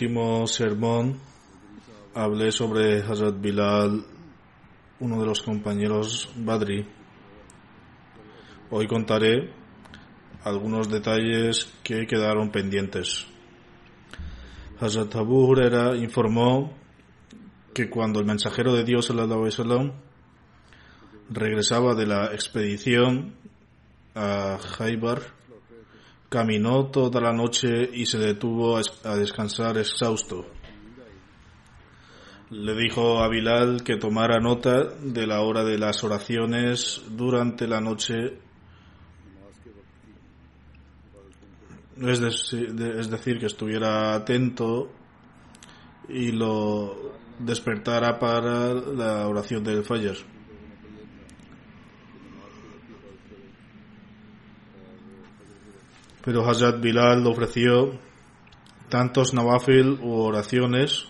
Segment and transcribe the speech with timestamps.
[0.00, 1.20] último sermón
[2.14, 4.02] hablé sobre Hazrat Bilal,
[4.98, 6.86] uno de los compañeros Badri.
[8.70, 9.52] Hoy contaré
[10.42, 13.26] algunos detalles que quedaron pendientes.
[14.80, 16.72] Hazrat Abu Huraira informó
[17.74, 19.92] que cuando el mensajero de Dios wasallam,
[21.28, 23.34] regresaba de la expedición
[24.14, 25.39] a Khaybar,
[26.30, 30.46] caminó toda la noche y se detuvo a es- a descansar exhausto.
[32.50, 37.80] Le dijo a Bilal que tomara nota de la hora de las oraciones durante la
[37.80, 38.38] noche,
[42.00, 42.20] es
[43.10, 44.90] decir, que estuviera atento
[46.08, 50.16] y lo despertara para la oración del Fajr.
[56.24, 57.98] pero Hazrat Bilal ofreció
[58.88, 61.06] tantos nawafil u oraciones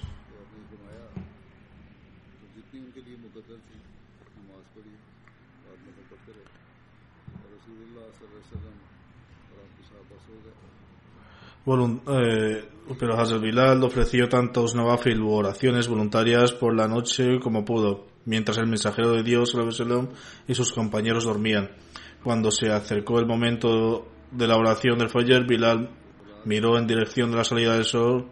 [11.73, 12.65] eh,
[12.99, 18.59] pero Hazrat Bilal ofreció tantos nawafil u oraciones voluntarias por la noche como pudo, mientras
[18.59, 19.55] el mensajero de Dios
[20.49, 21.71] y sus compañeros dormían.
[22.25, 25.91] Cuando se acercó el momento de la oración del foyer, Bilal
[26.45, 28.31] miró en dirección de la salida del sol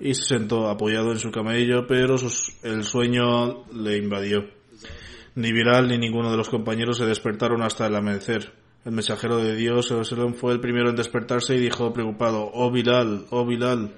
[0.00, 2.16] y se sentó apoyado en su camello, pero
[2.62, 4.44] el sueño le invadió.
[5.34, 8.54] Ni Bilal ni ninguno de los compañeros se despertaron hasta el amanecer.
[8.84, 13.26] El mensajero de Dios, Eselón, fue el primero en despertarse y dijo preocupado, Oh Bilal,
[13.30, 13.94] oh Bilal.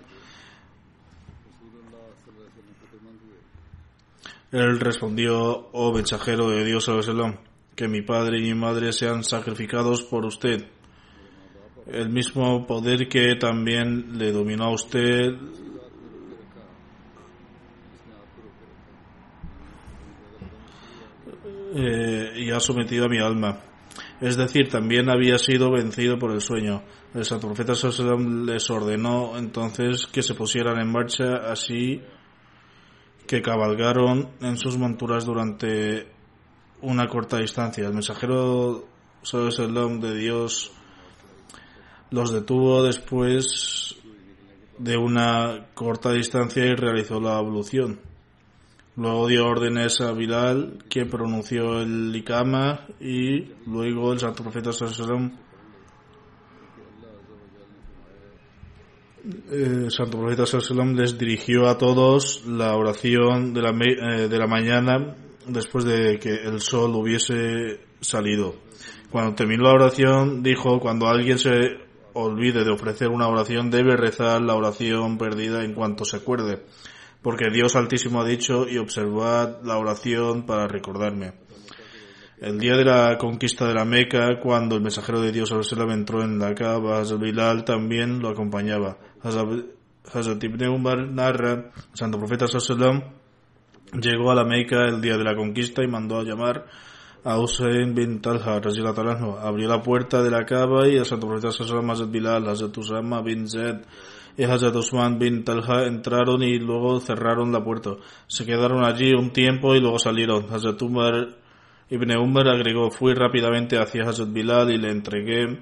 [4.51, 7.39] Él respondió, Oh mensajero de Dios, Eselón,
[7.77, 10.67] que mi padre y mi madre sean sacrificados por usted
[11.89, 15.33] el mismo poder que también le dominó a usted
[21.75, 23.61] eh, y ha sometido a mi alma.
[24.21, 26.83] Es decir, también había sido vencido por el sueño.
[27.15, 32.03] El santo profeta wasallam les ordenó entonces que se pusieran en marcha así
[33.27, 36.09] que cabalgaron en sus monturas durante
[36.83, 37.87] una corta distancia.
[37.87, 38.87] El mensajero
[39.23, 40.73] wasallam, de Dios
[42.11, 43.97] los detuvo después
[44.79, 48.01] de una corta distancia y realizó la ablución.
[48.97, 55.31] Luego dio órdenes a Bilal, que pronunció el Ikama, y luego el santo profeta sallallahu
[59.51, 64.47] el santo profeta sallallahu les dirigió a todos la oración de la, eh, de la
[64.47, 65.15] mañana
[65.47, 68.55] después de que el sol hubiese salido.
[69.11, 71.88] Cuando terminó la oración, dijo, cuando alguien se
[72.19, 76.65] olvide de ofrecer una oración, debe rezar la oración perdida en cuanto se acuerde,
[77.23, 81.33] porque Dios Altísimo ha dicho, y observad la oración para recordarme.
[82.41, 86.23] El día de la conquista de la Meca, cuando el mensajero de Dios sallallahu entró
[86.23, 88.97] en la Kaaba, Hazrat Bilal también lo acompañaba.
[89.23, 92.47] Hazrat Ibn Umar narra, el santo profeta
[93.93, 96.67] llegó a la Meca el día de la conquista y mandó a llamar
[97.25, 98.61] a Hussein bin Talha,
[99.43, 103.23] abrió la puerta de la Kaaba y el santo profeta sallallahu Hazrat Bilal, Hazrat Usama
[103.23, 103.79] bin Zaid
[104.37, 107.97] y Hazrat Usman bin Talha entraron y luego cerraron la puerta.
[108.29, 110.47] Se quedaron allí un tiempo y luego salieron.
[110.51, 111.29] Hazrat Umar
[111.91, 115.59] Ibn Umar agregó, fui rápidamente hacia Hazrat Bilal y le entregué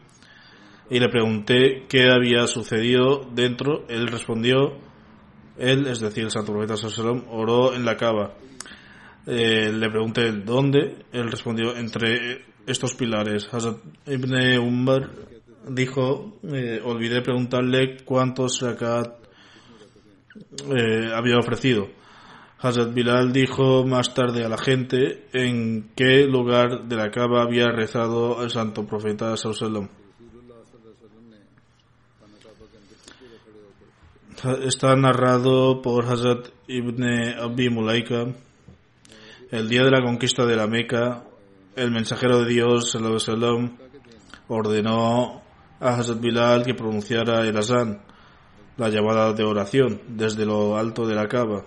[0.90, 3.84] y le pregunté qué había sucedido dentro.
[3.88, 4.74] Él respondió,
[5.56, 8.34] él, es decir, el Santo Profeta Sallallahu oró en la cava.
[9.26, 11.04] Eh, le pregunté dónde.
[11.12, 13.48] Él respondió entre estos pilares.
[13.52, 15.10] Hazrat Ibn Umar
[15.68, 19.14] dijo, eh, olvidé preguntarle cuántos zakat
[20.76, 21.88] eh, había ofrecido.
[22.58, 27.68] Hazrat Bilal dijo más tarde a la gente en qué lugar de la cava había
[27.68, 29.34] rezado el santo profeta
[34.64, 37.04] Está narrado por Hazrat ibn
[37.38, 38.26] Abi Mulaika.
[39.48, 41.22] El día de la conquista de la Meca,
[41.76, 43.76] el mensajero de Dios sallam,
[44.48, 45.40] ordenó
[45.78, 48.02] a Hazrat Bilal que pronunciara el azán,
[48.76, 51.64] la llamada de oración, desde lo alto de la cava.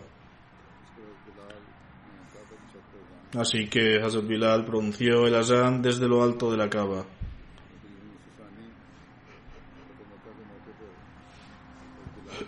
[3.37, 7.05] Así que Hazrat Bilal pronunció el azán desde lo alto de la cava.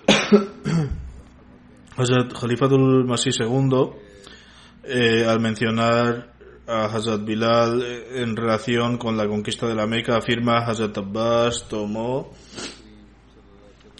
[1.95, 4.10] Hazrat Khalifatul Masih II,
[4.83, 6.33] eh, al mencionar
[6.67, 11.67] a Hazrat Bilal eh, en relación con la conquista de la Meca, afirma Hazrat Abbas
[11.67, 12.31] tomó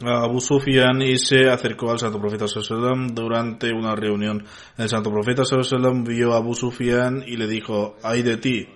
[0.04, 4.44] a Abu Sufyan y se acercó al Santo Profeta Sallallahu durante una reunión.
[4.78, 8.68] El Santo Profeta Sallallahu vio a Abu Sufyan y le dijo, ay de ti,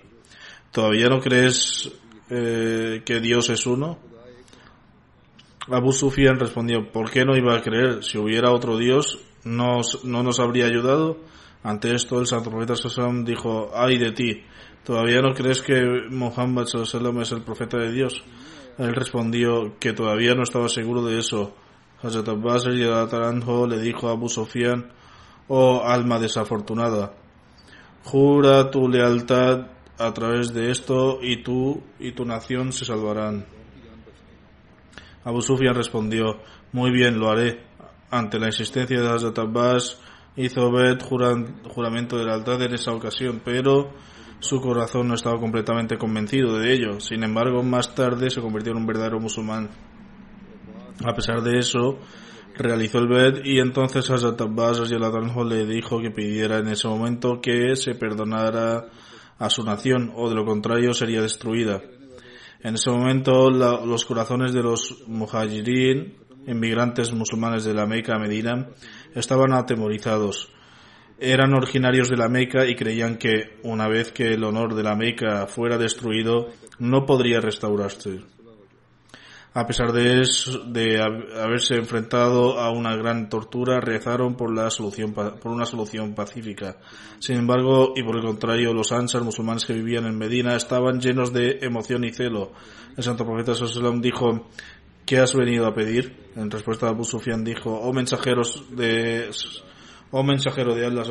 [0.70, 1.90] ¿todavía no crees
[2.30, 3.98] eh, que Dios es uno?
[5.68, 8.04] Abu Sufyan respondió, ¿por qué no iba a creer?
[8.04, 11.18] Si hubiera otro Dios, ¿no nos habría ayudado?
[11.66, 14.44] Ante esto, el santo profeta Sallam dijo, ay de ti,
[14.84, 18.22] ¿todavía no crees que Muhammad Sallam es el profeta de Dios?
[18.78, 21.56] Él respondió que todavía no estaba seguro de eso.
[22.00, 24.92] Hazrat Abbas le dijo a Abu Sufyan,
[25.48, 27.14] oh alma desafortunada,
[28.04, 29.66] jura tu lealtad
[29.98, 33.44] a través de esto y tú y tu nación se salvarán.
[35.24, 36.38] Abu Sufyan respondió,
[36.70, 37.64] muy bien, lo haré.
[38.08, 40.00] Ante la insistencia de Hazrat Abbas,
[40.36, 43.92] hizo Bet juramento de lealtad en esa ocasión, pero
[44.38, 47.00] su corazón no estaba completamente convencido de ello.
[47.00, 49.70] Sin embargo, más tarde se convirtió en un verdadero musulmán.
[51.04, 51.98] A pesar de eso,
[52.56, 57.76] realizó el Bet y entonces Hazrat Abbas le dijo que pidiera en ese momento que
[57.76, 58.86] se perdonara
[59.38, 61.82] a su nación o de lo contrario sería destruida.
[62.60, 66.14] En ese momento los corazones de los muhajirin,
[66.46, 68.68] inmigrantes musulmanes de la Meca Medina,
[69.16, 70.52] estaban atemorizados.
[71.18, 74.94] Eran originarios de la Meca y creían que, una vez que el honor de la
[74.94, 78.20] Meca fuera destruido, no podría restaurarse
[79.56, 85.14] a pesar de, eso, de haberse enfrentado a una gran tortura, rezaron por, la solución,
[85.14, 86.76] por una solución pacífica.
[87.20, 91.32] Sin embargo, y por el contrario, los ansar musulmanes que vivían en Medina estaban llenos
[91.32, 92.52] de emoción y celo.
[92.98, 94.46] El santo profeta Sallallahu dijo,
[95.06, 96.30] ¿qué has venido a pedir?
[96.36, 99.30] En respuesta, Abu Sufyan dijo, oh mensajeros de,
[100.10, 101.04] oh mensajero de Allah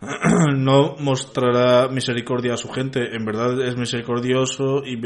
[0.56, 4.96] no mostrará misericordia a su gente, en verdad es misericordioso y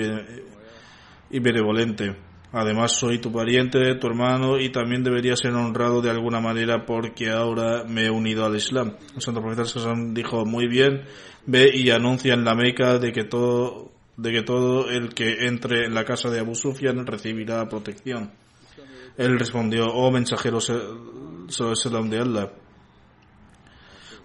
[1.41, 2.17] benevolente.
[2.53, 7.31] Además soy tu pariente, tu hermano y también debería ser honrado de alguna manera porque
[7.31, 8.96] ahora me he unido al Islam.
[9.15, 9.63] El santo profeta
[10.10, 11.05] dijo, muy bien,
[11.46, 13.91] ve y anuncia en la Meca de que todo,
[14.22, 18.32] de que todo el que entre en la casa de Abu Sufyan recibirá protección.
[19.19, 22.52] Él respondió, oh mensajero de Allah,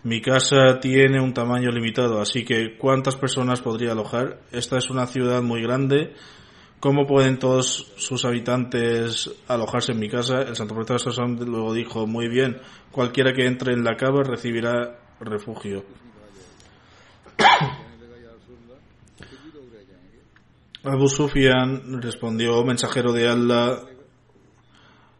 [0.03, 4.39] mi casa tiene un tamaño limitado, así que ¿cuántas personas podría alojar?
[4.51, 6.13] Esta es una ciudad muy grande
[6.79, 10.43] ¿Cómo pueden todos sus habitantes alojarse en mi casa?
[10.43, 11.11] El santo profeta
[11.43, 12.61] luego dijo, muy bien,
[12.91, 15.83] cualquiera que entre en la cava recibirá refugio.
[20.89, 23.79] Abu Sufyan respondió, mensajero de Allah,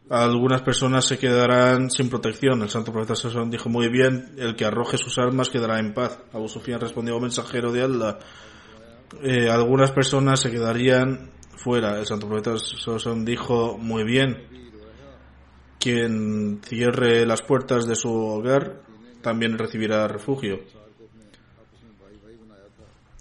[0.08, 2.62] algunas personas se quedarán sin protección.
[2.62, 6.18] El santo profeta Sassam dijo, muy bien, el que arroje sus armas quedará en paz.
[6.32, 8.18] Abu Sufyan respondió, mensajero de Allah,
[9.22, 11.98] eh, algunas personas se quedarían fuera.
[11.98, 14.36] El santo profeta Soson dijo muy bien,
[15.78, 18.82] quien cierre las puertas de su hogar
[19.20, 20.60] también recibirá refugio.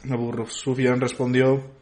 [0.10, 1.77] Abu Sufyan respondió,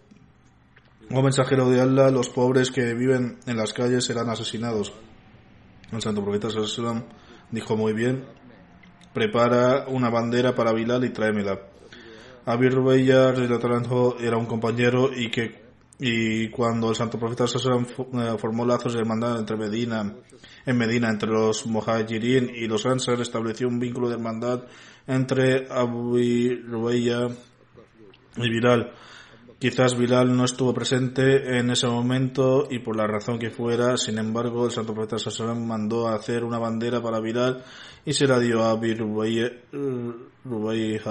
[1.12, 4.94] oh mensajero de Allah, los pobres que viven en las calles serán asesinados.
[5.92, 7.06] El santo profeta Soson
[7.52, 8.26] dijo muy bien,
[9.14, 11.60] prepara una bandera para Bilal y tráemela.
[12.46, 13.34] Abir Rubayya
[14.20, 15.66] era un compañero y que
[15.98, 20.14] y cuando el santo profeta Sallallahu eh, formó lazos de hermandad entre Medina,
[20.66, 24.64] en Medina entre los Muhajirin y los Ansar, estableció un vínculo de hermandad
[25.08, 27.30] entre Abu Rubayya
[28.36, 28.92] y Bilal.
[29.58, 34.18] Quizás Bilal no estuvo presente en ese momento y por la razón que fuera, sin
[34.18, 37.64] embargo, el santo profeta Wasallam mandó a hacer una bandera para Bilal
[38.06, 39.52] y se la dio a Abu Rubayya
[40.44, 41.02] Rubayya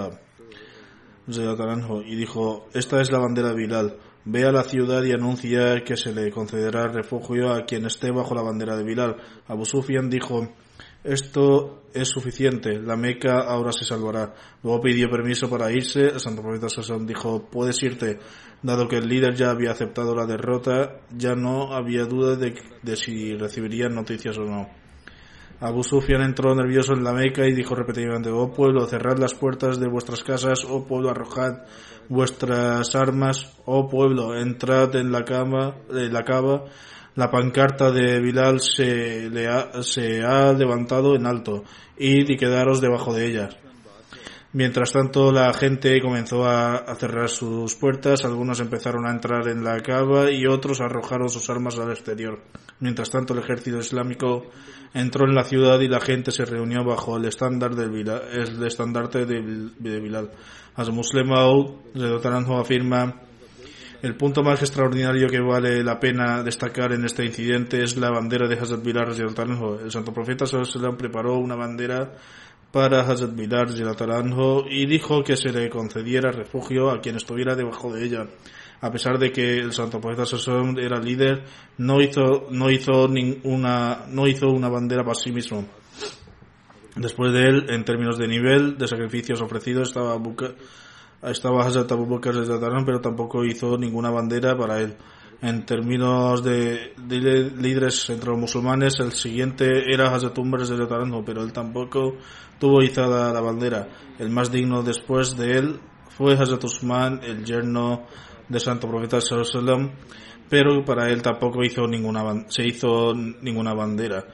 [2.07, 3.97] y dijo, esta es la bandera de Bilal.
[4.27, 8.35] Ve a la ciudad y anuncia que se le concederá refugio a quien esté bajo
[8.35, 9.17] la bandera de Bilal.
[9.49, 10.53] Abu Sufyan dijo,
[11.05, 14.35] esto es suficiente, la Meca ahora se salvará.
[14.63, 18.19] Luego pidió permiso para irse, santo profeta Sasson dijo, puedes irte.
[18.63, 23.35] Dado que el líder ya había aceptado la derrota, ya no había duda de, si
[23.37, 24.69] recibirían noticias o no.
[25.61, 29.79] Abu Sufyan entró nervioso en la Meca y dijo repetidamente, oh pueblo, cerrad las puertas
[29.79, 31.65] de vuestras casas, oh pueblo, arrojad
[32.09, 36.65] vuestras armas, oh pueblo, entrad en la cama, en la cava,
[37.17, 41.65] la pancarta de Bilal se, le ha, se ha levantado en alto,
[41.97, 43.49] id y quedaros debajo de ella.
[44.55, 49.81] Mientras tanto, la gente comenzó a, cerrar sus puertas, algunos empezaron a entrar en la
[49.81, 52.41] cava y otros arrojaron sus armas al exterior.
[52.79, 54.47] Mientras tanto, el ejército islámico
[54.93, 58.65] entró en la ciudad y la gente se reunió bajo el estándar del Bilal, el
[58.65, 60.31] estandarte de, de Bilal.
[60.77, 61.75] As Muslim Maud
[62.61, 63.23] afirma
[64.05, 68.47] el punto más extraordinario que vale la pena destacar en este incidente es la bandera
[68.47, 72.13] de Hazrat Bilal El santo profeta Sallallahu preparó una bandera
[72.71, 73.75] para Hazrat Bilal
[74.71, 78.27] y dijo que se le concediera refugio a quien estuviera debajo de ella.
[78.83, 81.43] A pesar de que el santo profeta Sallallahu era líder,
[81.79, 85.67] no hizo, no hizo ninguna, no hizo una bandera para sí mismo.
[86.95, 90.53] Después de él, en términos de nivel de sacrificios ofrecidos, estaba Buka,
[91.31, 92.35] estaba Hazrat Abu Bakr
[92.85, 94.97] pero tampoco hizo ninguna bandera para él.
[95.43, 100.61] En términos de, de líderes entre los musulmanes, el siguiente era Hazrat Umar
[101.27, 102.17] pero él tampoco
[102.59, 103.89] tuvo izada la bandera.
[104.19, 105.81] El más digno después de él
[106.17, 108.07] fue Hazrat Usman, el yerno
[108.49, 109.91] de Santo Profeta Sallallahu
[110.49, 114.25] pero para él tampoco hizo ninguna, se hizo ninguna bandera.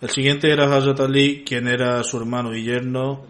[0.00, 3.26] El siguiente era Hazrat Ali, quien era su hermano y yerno,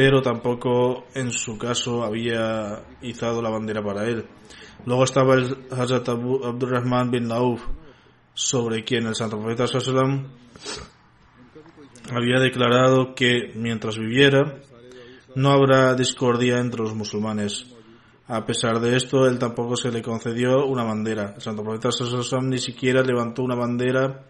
[0.00, 4.26] pero tampoco en su caso había izado la bandera para él.
[4.86, 7.66] Luego estaba el Hazrat Abdurrahman bin Nauf,
[8.32, 9.64] sobre quien el Santo Profeta
[12.12, 14.60] había declarado que mientras viviera
[15.34, 17.66] no habrá discordia entre los musulmanes.
[18.28, 21.34] A pesar de esto, él tampoco se le concedió una bandera.
[21.34, 21.88] El Santo Profeta
[22.42, 24.26] ni siquiera levantó una bandera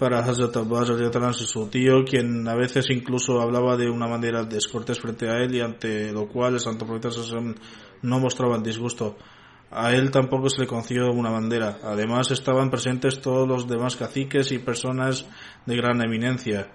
[0.00, 5.28] para Hazrat Abbas su tío, quien a veces incluso hablaba de una bandera descortés frente
[5.28, 7.10] a él y ante lo cual el Santo Profeta
[8.00, 9.18] no mostraba el disgusto.
[9.70, 11.80] A él tampoco se le concedió una bandera.
[11.84, 15.26] Además estaban presentes todos los demás caciques y personas
[15.66, 16.72] de gran eminencia.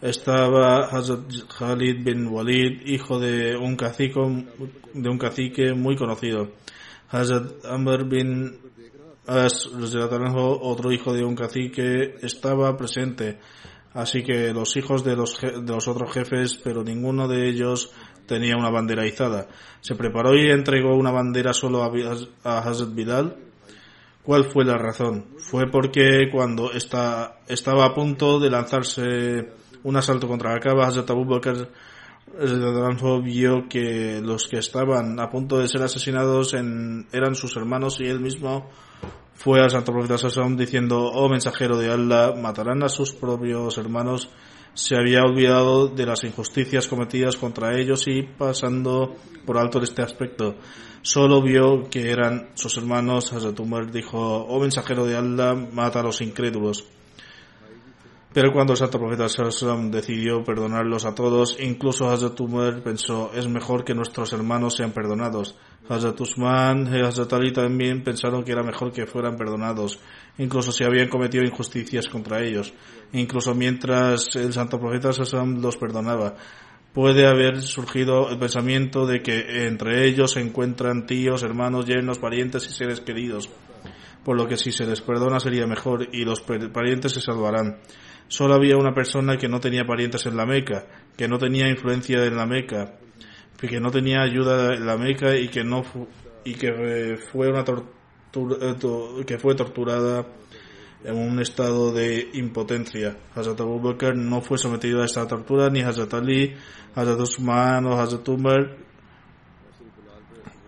[0.00, 4.18] Estaba Hazrat Khalid bin Walid, hijo de un cacique,
[4.94, 6.52] de un cacique muy conocido.
[7.10, 8.58] Hazrat Amr bin
[9.26, 13.38] As, otro hijo de un cacique, estaba presente.
[13.94, 17.92] Así que los hijos de los, de los otros jefes, pero ninguno de ellos
[18.26, 19.48] tenía una bandera izada.
[19.80, 21.92] Se preparó y entregó una bandera solo a,
[22.44, 23.36] a Hazrat Bilal.
[24.22, 25.26] ¿Cuál fue la razón?
[25.38, 29.52] Fue porque cuando está, estaba a punto de lanzarse
[29.82, 31.68] un asalto contra la cava, Hazrat Abu Bakr
[33.22, 38.06] vio que los que estaban a punto de ser asesinados en, eran sus hermanos y
[38.06, 38.70] él mismo
[39.34, 44.28] fue al Santo Profeta Sassam diciendo, oh mensajero de Allah, matarán a sus propios hermanos
[44.74, 50.02] se había olvidado de las injusticias cometidas contra ellos y pasando por alto de este
[50.02, 50.56] aspecto.
[51.02, 53.32] Solo vio que eran sus hermanos.
[53.32, 56.86] Hazrat Umar dijo, oh mensajero de Allah, mata a los incrédulos.
[58.32, 63.46] Pero cuando el Santo Profeta Sallam decidió perdonarlos a todos, incluso Hazrat Umar pensó, es
[63.46, 65.54] mejor que nuestros hermanos sean perdonados.
[65.86, 69.98] Hazrat Usman y Hazrat Ali también pensaron que era mejor que fueran perdonados,
[70.38, 72.72] incluso si habían cometido injusticias contra ellos,
[73.12, 76.34] incluso mientras el Santo Profeta Sallam los perdonaba.
[76.94, 82.66] Puede haber surgido el pensamiento de que entre ellos se encuentran tíos, hermanos, yernos, parientes
[82.66, 83.50] y seres queridos,
[84.24, 87.78] por lo que si se les perdona sería mejor y los parientes se salvarán.
[88.28, 90.86] Solo había una persona que no tenía parientes en la Meca,
[91.16, 92.94] que no tenía influencia en la Meca,
[93.60, 95.84] que no tenía ayuda en la Meca y que no
[96.44, 100.26] y que fue una tortura, eh, que fue torturada
[101.04, 103.16] en un estado de impotencia.
[103.34, 106.54] Hazrat Abu Bakr no fue sometido a esta tortura, ni Hazrat Ali,
[106.94, 108.76] Hazrat Usman o Hazrat Umar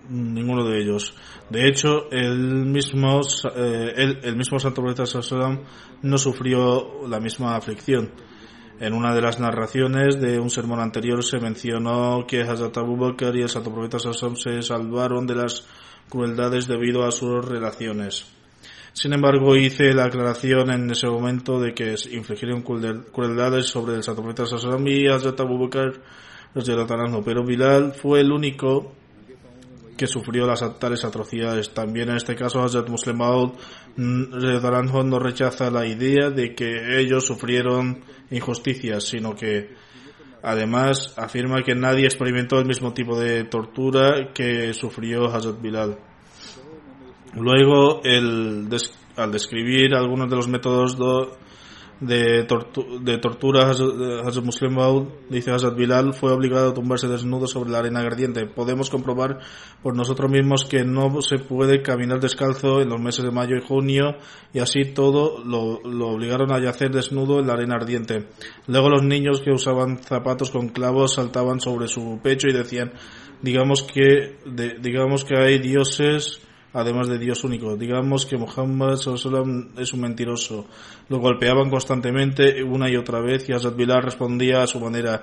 [0.08, 1.14] ninguno de ellos.
[1.50, 3.20] De hecho, el mismo,
[3.56, 5.60] eh, el, mismo Santo Profeta Sallam
[6.02, 8.12] no sufrió la misma aflicción.
[8.80, 13.36] En una de las narraciones de un sermón anterior se mencionó que Hazrat Abu Bakr
[13.36, 15.66] y el Santo Profeta Sallam se salvaron de las
[16.08, 18.26] crueldades debido a sus relaciones.
[18.92, 24.22] Sin embargo, hice la aclaración en ese momento de que infligieron crueldades sobre el Santo
[24.22, 26.00] Profeta Sallam y Hazrat Abu Bakr
[27.24, 28.92] pero Bilal fue el único
[29.96, 31.72] que sufrió las tales atrocidades.
[31.72, 33.52] También en este caso Hazrat Muslim Maud
[33.96, 39.74] mm, no rechaza la idea de que ellos sufrieron injusticias, sino que
[40.42, 45.98] además afirma que nadie experimentó el mismo tipo de tortura que sufrió Hazrat Bilal.
[47.34, 48.68] Luego, el
[49.16, 50.98] al describir algunos de los métodos
[52.00, 52.46] de,
[53.00, 57.78] de tortura Hazrat Muslim Maud, dice Hazrat Bilal, fue obligado a tumbarse desnudo sobre la
[57.78, 58.46] arena ardiente.
[58.46, 59.40] Podemos comprobar
[59.82, 63.66] por nosotros mismos que no se puede caminar descalzo en los meses de mayo y
[63.66, 64.16] junio
[64.52, 68.26] y así todo lo, lo obligaron a yacer desnudo en la arena ardiente.
[68.66, 72.92] Luego los niños que usaban zapatos con clavos saltaban sobre su pecho y decían,
[73.42, 74.38] digamos que,
[74.80, 76.40] digamos que hay dioses
[76.74, 77.76] además de Dios único.
[77.76, 80.66] Digamos que Muhammad es un mentiroso.
[81.08, 85.22] Lo golpeaban constantemente una y otra vez y Azad Bilal respondía a su manera,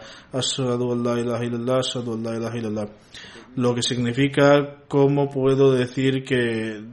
[3.56, 6.84] Lo que significa, ¿cómo puedo decir que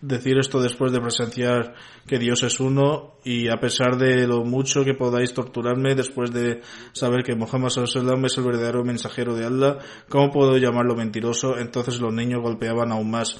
[0.00, 1.74] decir esto después de presenciar
[2.06, 6.60] que Dios es uno y a pesar de lo mucho que podáis torturarme después de
[6.92, 11.58] saber que Muhammad sallallahu es el verdadero mensajero de Allah, ¿cómo puedo llamarlo mentiroso?
[11.58, 13.36] Entonces los niños golpeaban aún más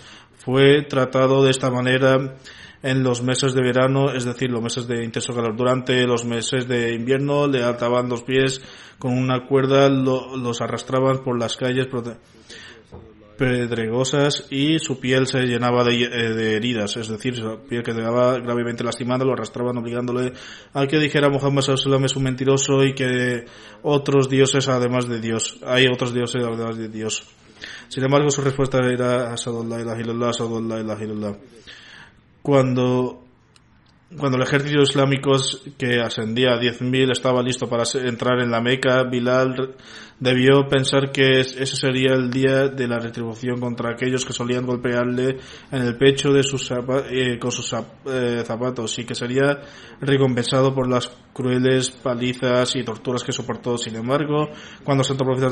[0.49, 2.39] fue tratado de esta manera
[2.83, 5.55] en los meses de verano, es decir, los meses de intenso calor.
[5.55, 8.63] Durante los meses de invierno le ataban los pies
[8.99, 11.87] con una cuerda, los arrastraban por las calles
[13.37, 18.39] pedregosas y su piel se llenaba de, eh, heridas, es decir, su piel que quedaba
[18.39, 20.33] gravemente lastimada, lo arrastraban obligándole
[20.73, 23.45] a que dijera Muhammad sallallahu es un mentiroso y que
[23.83, 27.38] otros dioses además de Dios, hay otros dioses además de Dios.
[27.89, 29.85] Sin embargo, su respuesta era Asadullah.
[32.43, 33.25] Cuando
[34.17, 35.37] cuando el ejército islámico
[35.77, 39.75] que ascendía a 10.000 estaba listo para entrar en la Meca, Bilal
[40.21, 45.39] debió pensar que ese sería el día de la retribución contra aquellos que solían golpearle
[45.71, 47.73] en el pecho de sus eh, con sus
[48.07, 49.61] eh, zapatos y que sería
[50.01, 53.79] recompensado por las crueles palizas y torturas que soportó.
[53.79, 54.49] Sin embargo,
[54.85, 55.49] cuando Santo Profeta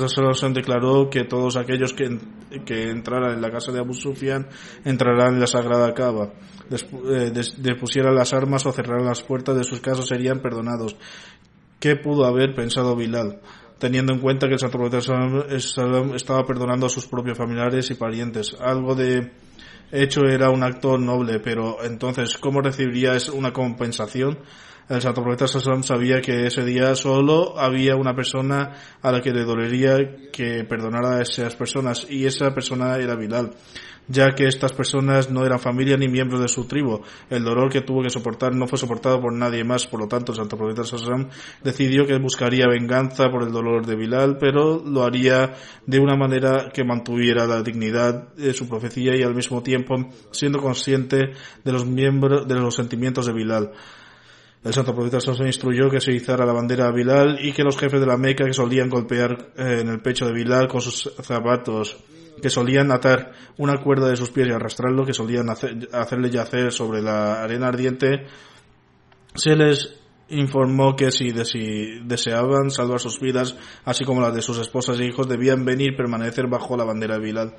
[0.49, 2.19] declaró que todos aquellos que,
[2.65, 4.49] que entraran en la casa de Abu Sufyan
[4.85, 6.33] entrarán en la Sagrada Cava,
[6.71, 10.97] eh, depusieran las armas o cerraran las puertas de sus casas serían perdonados.
[11.79, 13.41] ¿Qué pudo haber pensado Bilal?
[13.79, 14.99] Teniendo en cuenta que el Santo Profeta
[16.15, 18.57] estaba perdonando a sus propios familiares y parientes.
[18.61, 19.33] Algo de
[19.93, 24.39] hecho era un acto noble, pero entonces, ¿cómo recibiría una compensación?
[24.89, 29.45] El Santo Profeta sabía que ese día solo había una persona a la que le
[29.45, 29.97] dolería
[30.33, 33.51] que perdonara a esas personas y esa persona era Bilal
[34.09, 37.03] ya que estas personas no eran familia ni miembros de su tribu.
[37.31, 40.33] El dolor que tuvo que soportar no fue soportado por nadie más, por lo tanto
[40.33, 41.29] el santo profeta Sassam
[41.63, 45.55] decidió que buscaría venganza por el dolor de Bilal, pero lo haría
[45.87, 49.95] de una manera que mantuviera la dignidad de su profecía y al mismo tiempo
[50.31, 51.33] siendo consciente
[51.65, 53.73] de los miembros, de los sentimientos de Bilal.
[54.65, 57.79] El santo profeta se instruyó que se izara la bandera a Bilal y que los
[57.79, 61.13] jefes de la Meca que solían golpear eh, en el pecho de Bilal con sus
[61.23, 61.97] zapatos
[62.41, 67.03] que solían atar una cuerda de sus pies y arrastrarlo, que solían hacerle yacer sobre
[67.03, 68.27] la arena ardiente,
[69.35, 74.99] se les informó que si, deseaban salvar sus vidas, así como las de sus esposas
[74.99, 77.55] e hijos, debían venir permanecer bajo la bandera de Bilal.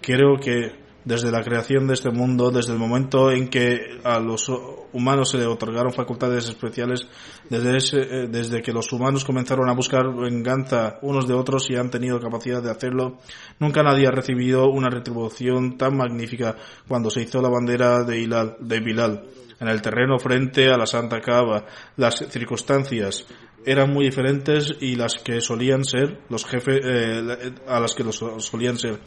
[0.00, 4.50] Creo que desde la creación de este mundo, desde el momento en que a los
[4.92, 7.06] humanos se le otorgaron facultades especiales,
[7.48, 11.90] desde, eh, desde que los humanos comenzaron a buscar venganza unos de otros y han
[11.90, 13.18] tenido capacidad de hacerlo,
[13.60, 16.56] nunca nadie ha recibido una retribución tan magnífica
[16.88, 19.22] cuando se hizo la bandera de, de Bilal
[19.60, 21.64] en el terreno frente a la Santa Cava.
[21.96, 23.26] Las circunstancias
[23.66, 28.16] eran muy diferentes y las que solían ser los jefes eh, a las que los
[28.38, 29.00] solían ser.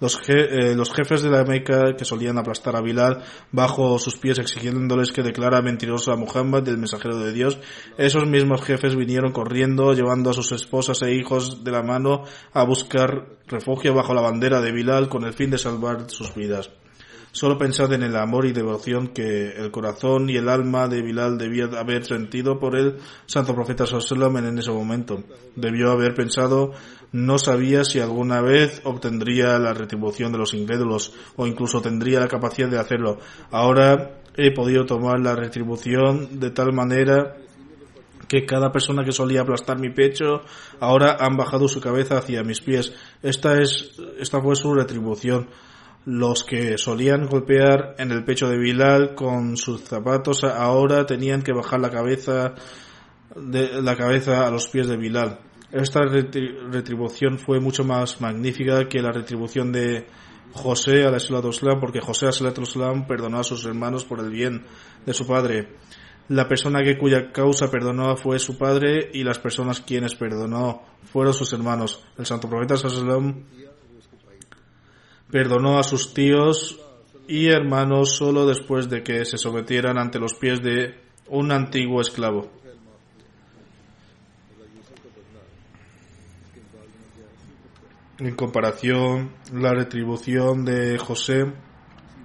[0.00, 4.38] Los, eh, los jefes de la Meca que solían aplastar a Bilal bajo sus pies
[4.38, 7.58] exigiéndoles que declara mentiroso a Muhammad el mensajero de Dios
[7.96, 12.64] esos mismos jefes vinieron corriendo llevando a sus esposas e hijos de la mano a
[12.64, 16.70] buscar refugio bajo la bandera de Bilal con el fin de salvar sus vidas
[17.36, 21.36] Solo pensad en el amor y devoción que el corazón y el alma de Bilal
[21.36, 22.96] debía haber sentido por el
[23.26, 25.22] santo profeta Sallallahu en ese momento.
[25.54, 26.72] Debió haber pensado,
[27.12, 32.28] no sabía si alguna vez obtendría la retribución de los incrédulos o incluso tendría la
[32.28, 33.18] capacidad de hacerlo.
[33.50, 37.36] Ahora he podido tomar la retribución de tal manera
[38.28, 40.40] que cada persona que solía aplastar mi pecho
[40.80, 42.94] ahora han bajado su cabeza hacia mis pies.
[43.22, 45.48] Esta es, esta fue su retribución.
[46.06, 51.52] Los que solían golpear en el pecho de Bilal con sus zapatos ahora tenían que
[51.52, 52.54] bajar la cabeza
[53.34, 55.40] de la cabeza a los pies de Bilal.
[55.72, 60.06] Esta retribución fue mucho más magnífica que la retribución de
[60.52, 61.18] José a la
[61.80, 64.64] porque José a perdonó a sus hermanos por el bien
[65.04, 65.74] de su padre.
[66.28, 71.34] La persona que cuya causa perdonó fue su padre y las personas quienes perdonó fueron
[71.34, 72.04] sus hermanos.
[72.16, 73.44] El santo profeta Sallam
[75.30, 76.80] perdonó a sus tíos
[77.28, 80.94] y hermanos solo después de que se sometieran ante los pies de
[81.28, 82.50] un antiguo esclavo.
[88.18, 91.52] En comparación, la retribución de José,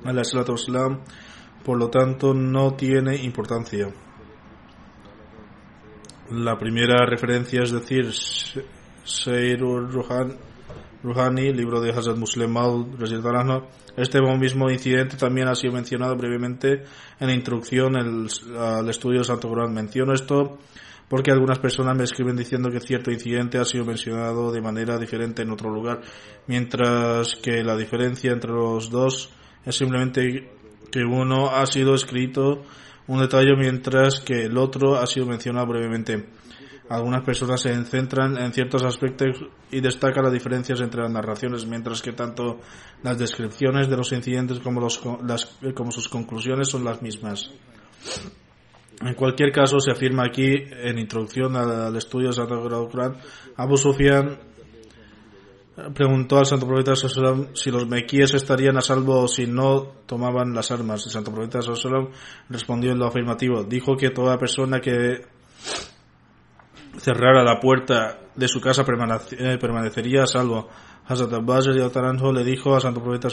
[0.05, 1.01] a la Islam,
[1.65, 3.89] por lo tanto no tiene importancia.
[6.31, 8.09] La primera referencia es decir,
[9.03, 9.91] Seirur
[11.03, 12.85] Ruhani, libro de Hazrat Muslim al
[13.97, 16.83] este mismo incidente también ha sido mencionado brevemente
[17.19, 19.73] en la introducción al estudio de Santo Corán.
[19.73, 20.59] Menciono esto
[21.09, 25.41] porque algunas personas me escriben diciendo que cierto incidente ha sido mencionado de manera diferente
[25.41, 25.99] en otro lugar,
[26.47, 29.29] mientras que la diferencia entre los dos
[29.65, 30.51] es simplemente
[30.89, 32.63] que uno ha sido escrito
[33.07, 36.27] un detalle mientras que el otro ha sido mencionado brevemente.
[36.91, 42.01] Algunas personas se centran en ciertos aspectos y destacan las diferencias entre las narraciones, mientras
[42.01, 42.59] que tanto
[43.01, 44.97] las descripciones de los incidentes como, los,
[45.73, 47.49] como sus conclusiones son las mismas.
[48.99, 53.15] En cualquier caso, se afirma aquí, en introducción al estudio de Santo Quran,
[53.55, 54.37] Abu Sufyan
[55.95, 56.93] preguntó al santo profeta
[57.53, 61.05] si los mequíes estarían a salvo si no tomaban las armas.
[61.05, 61.59] El santo profeta
[62.49, 63.63] respondió en lo afirmativo.
[63.63, 65.21] Dijo que toda persona que
[67.01, 70.69] cerrara la puerta de su casa eh, permanecería a salvo.
[71.07, 73.27] Hazrat Abbas le dijo al santo profeta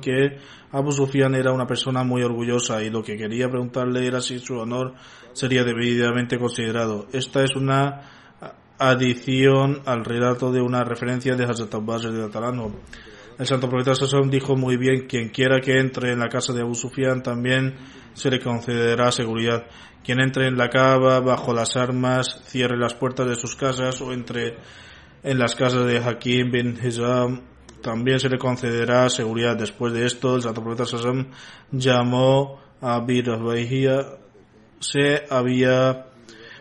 [0.00, 0.38] que
[0.70, 4.56] Abu Sufyan era una persona muy orgullosa y lo que quería preguntarle era si su
[4.56, 4.94] honor
[5.32, 7.06] sería debidamente considerado.
[7.12, 8.02] Esta es una
[8.78, 12.06] adición al relato de una referencia de Hazrat Abbas.
[13.38, 16.62] El santo profeta Sasson dijo muy bien, quien quiera que entre en la casa de
[16.62, 17.76] Abu Sufyan también
[18.14, 19.64] se le concederá seguridad.
[20.04, 24.12] Quien entre en la cava bajo las armas, cierre las puertas de sus casas o
[24.12, 24.56] entre
[25.22, 27.42] en las casas de Hakim bin Hizam,
[27.80, 29.56] también se le concederá seguridad.
[29.56, 31.28] Después de esto, el santo profeta Sasson
[31.70, 33.26] llamó a Abir
[34.80, 36.06] se había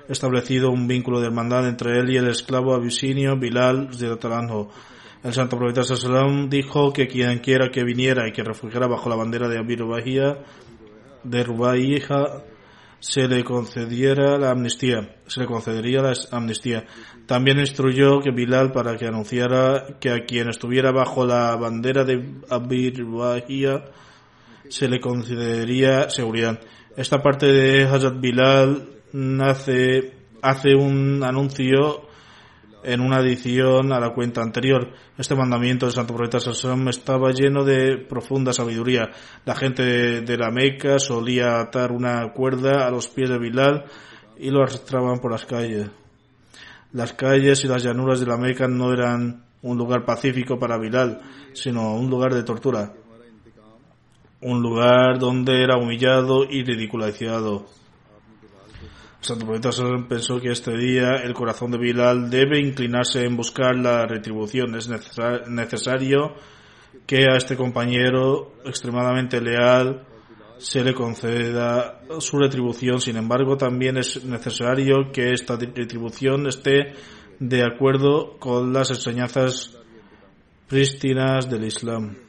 [0.08, 4.70] establecido un vínculo de hermandad entre él y el esclavo abisinio Bilal de.
[5.28, 9.18] El santo profeta Sallam dijo que quien quiera que viniera y que refugiara bajo la
[9.18, 9.84] bandera de Abir
[11.24, 12.44] de Rubaija,
[13.00, 16.86] se le concediera la amnistía, se le concedería la amnistía.
[17.26, 22.24] También instruyó que Bilal para que anunciara que a quien estuviera bajo la bandera de
[22.50, 23.06] Abir
[24.70, 26.58] se le concedería seguridad.
[26.96, 32.07] Esta parte de Hazrat Bilal nace, hace un anuncio
[32.88, 34.94] en una adición a la cuenta anterior.
[35.18, 39.10] Este mandamiento del Santo Profeta Sassam estaba lleno de profunda sabiduría.
[39.44, 39.84] La gente
[40.22, 43.84] de, la Meca solía atar una cuerda a los pies de Bilal
[44.38, 45.90] y lo arrastraban por las calles.
[46.94, 51.20] Las calles y las llanuras de la Meca no eran un lugar pacífico para Bilal,
[51.52, 52.94] sino un lugar de tortura.
[54.40, 57.66] Un lugar donde era humillado y ridiculizado.
[59.20, 59.70] Santo Profeta
[60.08, 64.76] pensó que este día el corazón de Bilal debe inclinarse en buscar la retribución.
[64.76, 66.36] Es necesario
[67.06, 70.06] que a este compañero extremadamente leal
[70.58, 73.02] se le conceda su retribución.
[73.02, 76.94] Sin embargo, también es necesario que esta retribución esté
[77.40, 79.78] de acuerdo con las enseñanzas
[80.68, 82.27] prístinas del Islam.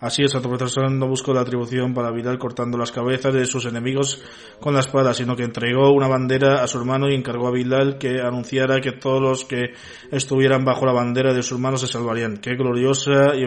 [0.00, 3.66] Así el Santo Profeta no buscó la atribución para Bilal cortando las cabezas de sus
[3.66, 4.22] enemigos
[4.60, 7.98] con la espada, sino que entregó una bandera a su hermano y encargó a Bilal
[7.98, 9.72] que anunciara que todos los que
[10.12, 12.36] estuvieran bajo la bandera de su hermano se salvarían.
[12.36, 13.46] Qué gloriosa y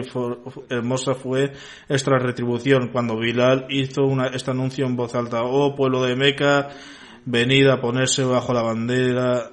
[0.68, 1.52] hermosa fue
[1.88, 5.40] esta retribución cuando Bilal hizo una, este anuncio en voz alta.
[5.44, 6.68] Oh pueblo de Meca,
[7.24, 9.52] venid a ponerse bajo la bandera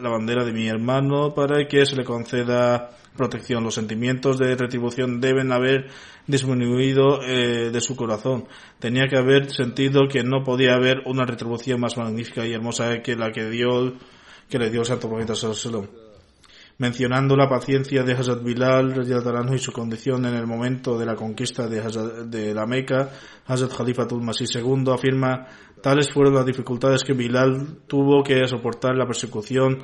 [0.00, 3.62] la bandera de mi hermano para que se le conceda protección.
[3.62, 5.88] Los sentimientos de retribución deben haber
[6.26, 8.46] disminuido eh, de su corazón.
[8.78, 13.14] Tenía que haber sentido que no podía haber una retribución más magnífica y hermosa que
[13.14, 13.92] la que dio
[14.48, 16.10] que le dio el Santo Profeta Sallallahu
[16.78, 18.94] mencionando la paciencia de Hazrat Bilal
[19.54, 21.82] y su condición en el momento de la conquista de,
[22.26, 23.10] de la Meca,
[23.46, 25.46] Hazrat Khalifatul Masih II afirma
[25.82, 29.82] tales fueron las dificultades que Bilal tuvo que soportar la persecución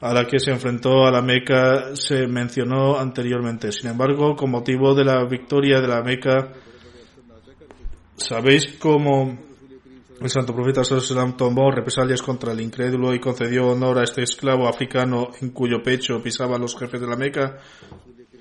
[0.00, 3.72] a la que se enfrentó a la Meca se mencionó anteriormente.
[3.72, 6.52] Sin embargo, con motivo de la victoria de la Meca,
[8.16, 9.38] ¿sabéis cómo
[10.20, 14.66] el santo profeta Sallallahu tomó represalias contra el incrédulo y concedió honor a este esclavo
[14.66, 17.58] africano en cuyo pecho pisaban los jefes de la Meca.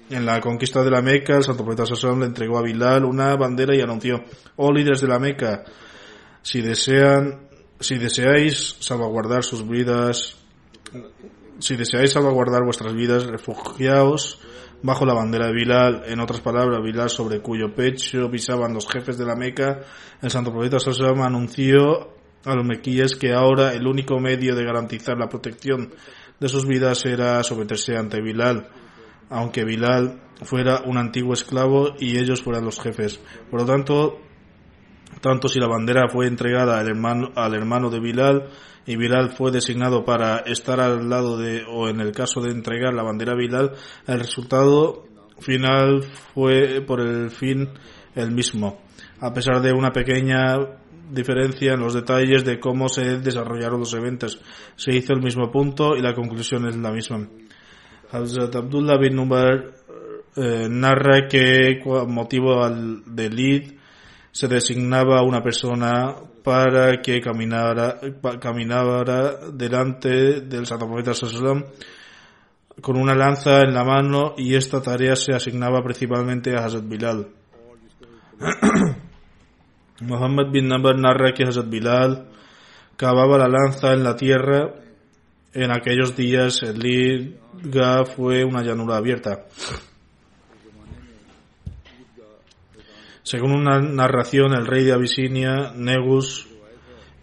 [0.10, 3.36] En la conquista de la Meca, el santo profeta Sallallahu le entregó a Bilal una
[3.36, 4.24] bandera y anunció,
[4.56, 5.65] oh líderes de la Meca,
[6.41, 10.38] si desean, si deseáis salvaguardar sus vidas,
[11.60, 14.39] si deseáis salvaguardar vuestras vidas, refugiaos
[14.82, 19.18] bajo la bandera de Bilal, en otras palabras, Bilal sobre cuyo pecho pisaban los jefes
[19.18, 19.82] de la Meca,
[20.22, 22.13] el santo profeta Sallallahu anunció
[22.46, 25.94] a los mequíes que ahora el único medio de garantizar la protección
[26.39, 28.68] de sus vidas era someterse ante Bilal,
[29.30, 33.20] aunque Bilal fuera un antiguo esclavo y ellos fueran los jefes.
[33.50, 34.20] Por lo tanto,
[35.22, 38.50] tanto si la bandera fue entregada al hermano, al hermano de Bilal,
[38.86, 42.93] y Bilal fue designado para estar al lado de, o en el caso de entregar
[42.93, 43.71] la bandera a Bilal,
[44.08, 45.06] el resultado
[45.39, 47.69] final fue por el fin
[48.15, 48.82] el mismo,
[49.19, 50.58] a pesar de una pequeña
[51.12, 54.39] diferencia en los detalles de cómo se desarrollaron los eventos.
[54.76, 57.28] Se hizo el mismo punto y la conclusión es la misma.
[58.12, 59.74] Hazrat Abdullah bin Umar
[60.36, 63.74] eh, narra que con motivo del Eid
[64.32, 66.15] se designaba una persona
[66.46, 68.00] para que caminara,
[69.52, 71.66] delante del Santo Profeta Sallallahu
[72.82, 77.28] con una lanza en la mano y esta tarea se asignaba principalmente a Hazrat Bilal.
[80.02, 82.28] Muhammad bin Nabar narra que Hazrat Bilal
[82.96, 84.76] cavaba la lanza en la tierra.
[85.54, 89.46] En aquellos días el Liga fue una llanura abierta.
[93.26, 96.46] Según una narración, el rey de Abisinia, Negus,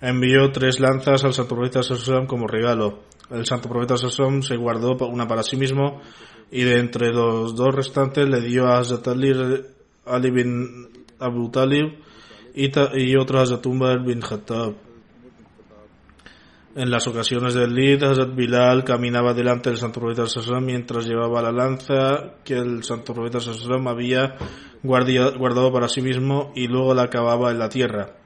[0.01, 3.05] envió tres lanzas al santo profeta Sassom como regalo.
[3.31, 6.01] El santo profeta Sassom se guardó una para sí mismo
[6.51, 10.88] y de entre los dos restantes le dio a Hazrat Ali, bin
[11.21, 12.01] Abu Talib
[12.53, 14.75] y, otro a Hazrat Umar bin Khattab.
[16.75, 21.41] En las ocasiones del Lid, Hazrat Bilal caminaba delante del santo profeta Sassom mientras llevaba
[21.43, 24.35] la lanza que el santo profeta Sassom había
[24.83, 28.16] guardado para sí mismo y luego la acababa en la tierra.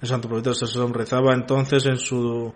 [0.00, 2.52] El santo profeta Sassom rezaba entonces en su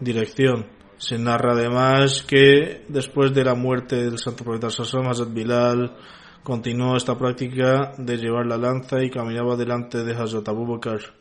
[0.00, 0.66] dirección.
[0.96, 5.94] Se narra además que después de la muerte del santo profeta Sassom, Hazrat Bilal
[6.42, 11.12] continuó esta práctica de llevar la lanza y caminaba delante de Hazrat Abu Bakr.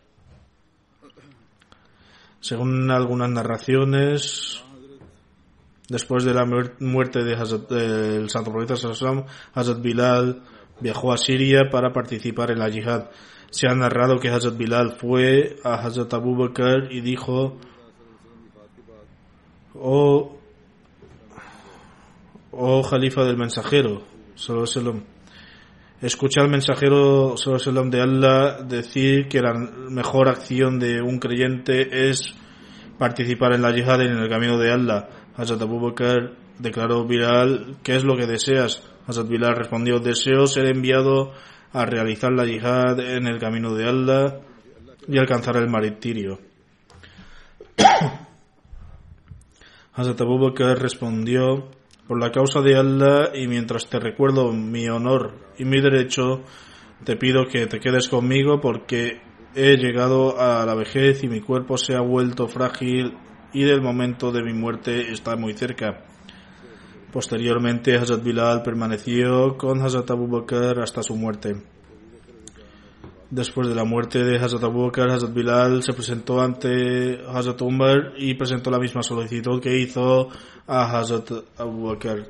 [2.39, 4.63] Según algunas narraciones,
[5.89, 6.45] después de la
[6.79, 10.43] muerte del santo profeta Sassom, Hazrat Bilal
[10.79, 13.09] viajó a Siria para participar en la yihad.
[13.49, 17.57] Se ha narrado que Hazrat Bilal fue a Hazrat Abu Bakr y dijo,
[19.73, 20.37] oh,
[22.51, 24.03] oh Jalifa del mensajero,
[26.01, 32.33] escucha al mensajero de Allah decir que la mejor acción de un creyente es
[32.97, 35.09] participar en la yihad en el camino de Allah.
[35.37, 38.83] Hazrat Abu Bakr declaró Bilal, ¿qué es lo que deseas?
[39.07, 41.31] Bilal respondió, deseo ser enviado
[41.73, 44.39] a realizar la yihad en el camino de Allah
[45.07, 46.39] y alcanzar el martirio.
[49.93, 51.69] Hazrat Abu respondió,
[52.07, 56.43] por la causa de Allah y mientras te recuerdo mi honor y mi derecho,
[57.03, 59.21] te pido que te quedes conmigo porque
[59.55, 63.17] he llegado a la vejez y mi cuerpo se ha vuelto frágil
[63.53, 66.05] y del momento de mi muerte está muy cerca.
[67.15, 71.55] Posteriormente, Hazrat Bilal permaneció con Hazrat Abu Bakr hasta su muerte.
[73.29, 78.15] Después de la muerte de Hazrat Abu Bakr, Hazrat Bilal se presentó ante Hazrat Umar
[78.17, 80.27] y presentó la misma solicitud que hizo
[80.67, 82.27] a Hazrat Abu Bakr.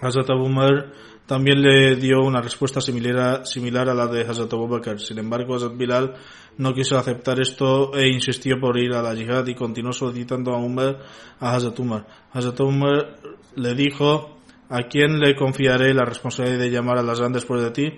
[0.00, 0.92] Hazrat Abu Umar
[1.26, 5.00] también le dio una respuesta similar, similar a la de Hazrat Abu Bakr.
[5.00, 6.14] Sin embargo, Hazrat Bilal
[6.56, 10.58] no quiso aceptar esto e insistió por ir a la yihad y continuó solicitando a
[10.58, 11.00] Umar
[11.40, 12.06] a Hazrat Umar.
[12.32, 13.18] Hazrat Umar
[13.56, 14.38] le dijo,
[14.68, 17.92] ¿a quién le confiaré la responsabilidad de llamar a las después de ti?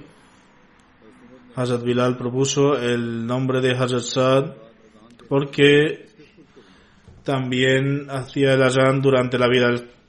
[1.57, 4.45] Hazrat Bilal propuso el nombre de Hazrat Saad
[5.29, 6.07] porque
[7.23, 9.69] también hacía el azán durante la vida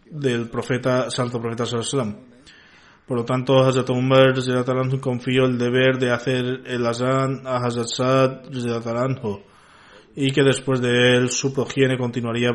[0.09, 2.17] del profeta, santo profeta sallallahu
[3.07, 4.33] Por lo tanto, Hazrat Umar
[4.99, 8.41] confió el deber de hacer el azán a Hazrat Saad
[10.15, 12.51] y que después de él su progenie continuaría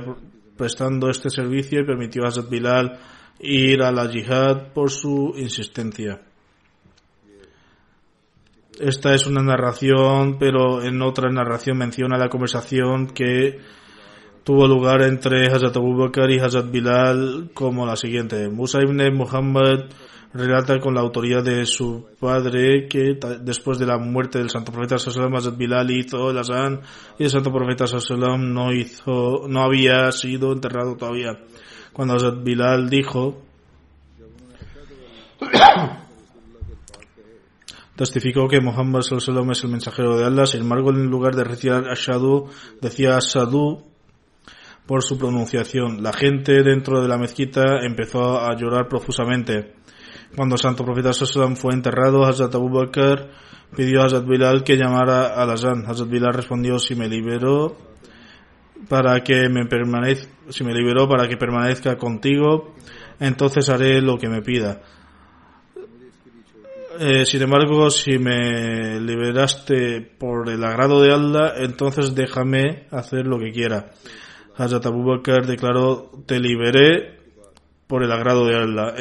[0.61, 2.99] prestando este servicio y permitió a Hazrat Bilal
[3.39, 6.21] ir a la yihad por su insistencia.
[8.79, 13.59] Esta es una narración, pero en otra narración menciona la conversación que
[14.45, 18.51] tuvo lugar entre Hazrat Abu Bakr y Hazrat Bilal como la siguiente.
[18.51, 19.89] Musa ibn Muhammad
[20.33, 24.99] relata con la autoridad de su padre que después de la muerte del santo profeta
[24.99, 26.81] sallam Hazrat Bilal hizo el Azan
[27.19, 31.41] y el santo profeta sallam no hizo no había sido enterrado todavía.
[31.93, 33.43] Cuando Hazrat Bilal dijo
[37.97, 41.89] testificó que Muhammad sallam es el mensajero de Allah, sin embargo en lugar de recitar
[41.89, 42.49] Ashadu
[42.81, 43.83] decía Ashadu
[44.87, 46.03] por su pronunciación.
[46.03, 49.75] La gente dentro de la mezquita empezó a llorar profusamente.
[50.37, 53.31] Cuando el santo profeta Sallam fue enterrado, Hazrat Abu Bakr
[53.77, 55.85] pidió a Hazrat Bilal que llamara a Azan.
[55.87, 57.77] Hazrat Bilal respondió, si me liberó
[58.89, 62.75] para que me permanezca, si me liberó para que permanezca contigo,
[63.19, 64.81] entonces haré lo que me pida.
[66.99, 73.39] Eh, sin embargo, si me liberaste por el agrado de Allah, entonces déjame hacer lo
[73.39, 73.91] que quiera.
[74.57, 77.19] Hazrat Abu Bakr declaró, te liberé
[77.87, 78.95] por el agrado de Allah.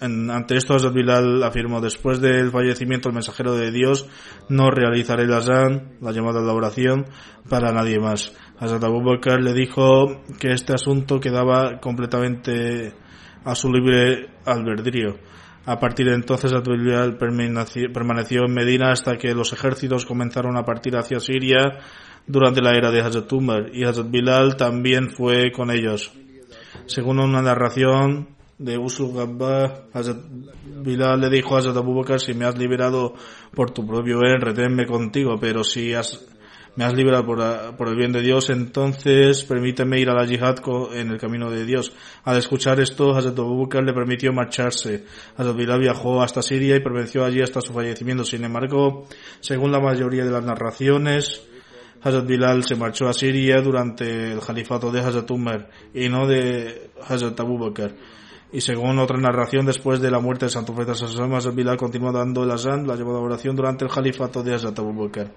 [0.00, 4.06] Ante esto Hazrat Bilal afirmó, después del fallecimiento del mensajero de Dios,
[4.48, 7.06] no realizaré la azan, la llamada a la oración,
[7.48, 8.32] para nadie más.
[8.58, 12.94] Hazrat Abu Bakr le dijo que este asunto quedaba completamente
[13.44, 15.16] a su libre albedrío.
[15.66, 20.96] A partir de entonces, Bilal permaneció en Medina hasta que los ejércitos comenzaron a partir
[20.96, 21.78] hacia Siria
[22.26, 26.12] durante la era de Hazrat Umar y Hazrat Bilal también fue con ellos.
[26.86, 29.12] Según una narración de Usul
[29.92, 30.16] Hazrat
[30.82, 33.14] Bilal le dijo a Hazrat Abu Bakr, si me has liberado
[33.54, 36.26] por tu propio bien, reténme contigo, pero si has,
[36.74, 40.56] me has liberado por, el bien de Dios, entonces permíteme ir a la yihad
[40.92, 41.92] en el camino de Dios.
[42.24, 45.04] Al escuchar esto, Hazrat Abu Bakr le permitió marcharse.
[45.36, 48.24] Hazrat Bilal viajó hasta Siria y permaneció allí hasta su fallecimiento.
[48.24, 49.06] Sin embargo,
[49.40, 51.46] según la mayoría de las narraciones,
[52.02, 56.90] Hazrat Bilal se marchó a Siria durante el califato de Hazrat Umar y no de
[57.06, 57.94] Hazrat Abu Bakr.
[58.50, 62.44] Y según otra narración, después de la muerte del santo profeta Hazrat Bilal continuó dando
[62.44, 65.30] el azan, la llevada oración durante el califato de Hazrat Abu Bakr.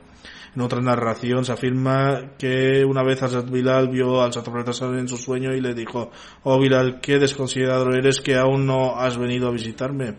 [0.56, 5.10] En otra narración se afirma que una vez Hazrat Bilal vio al santo profeta en
[5.10, 6.12] su sueño y le dijo,
[6.44, 10.16] oh Bilal, qué desconsiderado eres que aún no has venido a visitarme.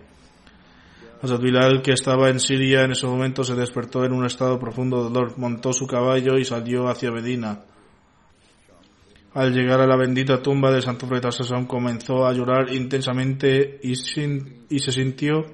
[1.23, 4.99] Hazrat Bilal, que estaba en Siria en ese momento, se despertó en un estado profundo
[4.99, 7.61] de dolor, montó su caballo y salió hacia Medina.
[9.35, 11.31] Al llegar a la bendita tumba del santo profeta
[11.67, 15.47] comenzó a llorar intensamente y, y se sintió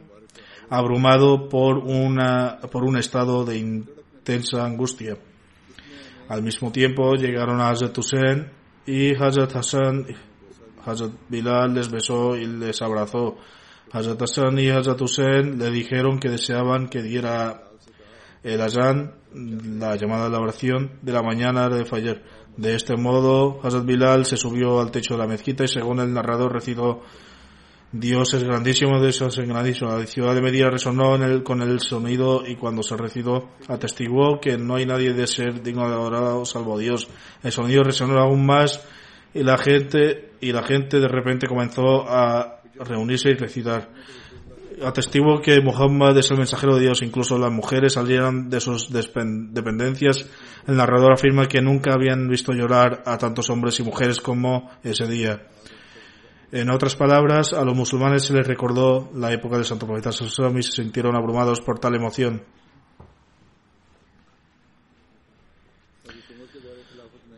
[0.69, 5.17] abrumado por, una, por un estado de intensa angustia.
[6.29, 8.51] Al mismo tiempo llegaron a Hazrat Hussein
[8.85, 10.07] y Hazrat Hassan,
[10.85, 13.37] Hazrat Bilal les besó y les abrazó.
[13.93, 17.63] Hazrat Hassan y Hazrat Hussein le dijeron que deseaban que diera
[18.43, 22.23] el azan, la llamada a la oración de la mañana de Fajr.
[22.59, 26.13] De este modo, Hazrat Bilal se subió al techo de la mezquita y según el
[26.13, 27.03] narrador recitó
[27.93, 29.97] Dios es grandísimo, Dios es grandísimo.
[29.97, 34.41] La ciudad de Medina resonó en el, con el sonido y cuando se recitó atestiguó
[34.41, 37.09] que no hay nadie de ser digno de adorar salvo Dios.
[37.45, 38.85] El sonido resonó aún más
[39.33, 43.89] y la gente, y la gente de repente comenzó a reunirse y recitar.
[44.85, 50.27] Atestigo que Muhammad es el mensajero de Dios, incluso las mujeres salieron de sus dependencias.
[50.67, 55.07] El narrador afirma que nunca habían visto llorar a tantos hombres y mujeres como ese
[55.07, 55.47] día.
[56.51, 60.63] En otras palabras, a los musulmanes se les recordó la época del Santo Profeta y
[60.63, 62.43] se sintieron abrumados por tal emoción.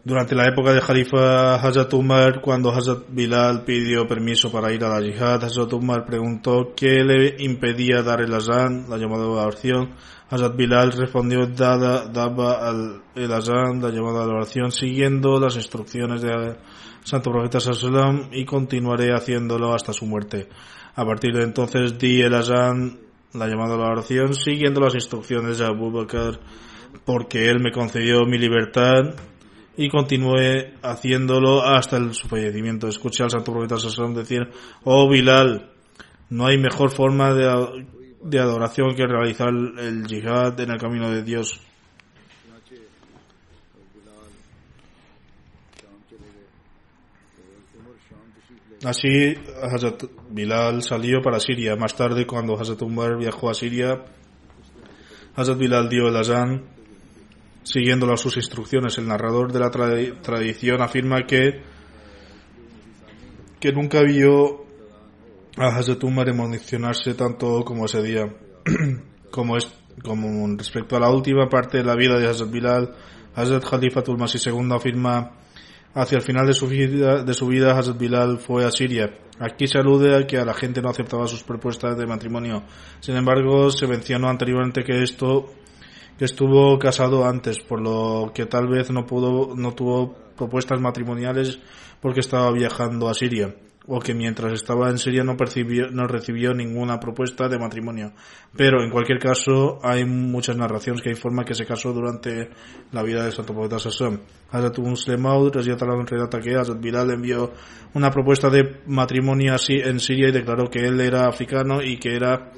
[0.02, 4.88] Durante la época de Jalifa Hazrat Umar, cuando Hazrat Bilal pidió permiso para ir a
[4.88, 9.90] la yihad, Hazrat Umar preguntó qué le impedía dar el azán, la llamada oración.
[10.30, 12.72] Hazrat Bilal respondió, dada, daba
[13.14, 16.56] el azán, la llamada oración, siguiendo las instrucciones del
[17.04, 20.48] Santo Profeta Sallam y continuaré haciéndolo hasta su muerte.
[20.94, 23.00] A partir de entonces di el azán,
[23.34, 26.40] la llamada oración, siguiendo las instrucciones de Abu Bakr,
[27.04, 29.14] porque él me concedió mi libertad
[29.80, 32.86] y continué haciéndolo hasta el, su fallecimiento.
[32.86, 34.42] Escuché al santo profeta Sasson decir,
[34.84, 35.70] oh Bilal,
[36.28, 37.86] no hay mejor forma de,
[38.22, 41.58] de adoración que realizar el, el yihad en el camino de Dios.
[48.84, 51.76] Así, Hazrat Bilal salió para Siria.
[51.76, 54.04] Más tarde, cuando Hazrat Umar viajó a Siria,
[55.36, 56.79] Hazrat Bilal dio el azán
[57.62, 58.98] siguiendo sus instrucciones.
[58.98, 61.62] El narrador de la tra- tradición afirma que,
[63.58, 64.64] que nunca vio
[65.56, 68.34] a Hazrat Umar emocionarse tanto como ese día.
[69.30, 72.94] como, es, como respecto a la última parte de la vida de Hazrat Bilal,
[73.34, 75.32] Hazrat Khalifatul Masih II afirma
[75.92, 79.10] Hacia el final de su vida, de su vida Hazrat Bilal fue a Siria.
[79.40, 82.62] Aquí se alude a que a la gente no aceptaba sus propuestas de matrimonio.
[83.00, 85.46] Sin embargo, se mencionó anteriormente que esto
[86.20, 91.60] que estuvo casado antes, por lo que tal vez no pudo no tuvo propuestas matrimoniales
[92.02, 93.54] porque estaba viajando a Siria
[93.86, 98.12] o que mientras estaba en Siria no percibió, no recibió ninguna propuesta de matrimonio.
[98.54, 102.50] Pero en cualquier caso hay muchas narraciones que informan que se casó durante
[102.92, 104.20] la vida del santo profeta Sassam.
[104.50, 107.50] Hazrat Muslim Maud relata que Hazrat Bilal envió
[107.94, 112.52] una propuesta de matrimonio en Siria y declaró que él era africano y que era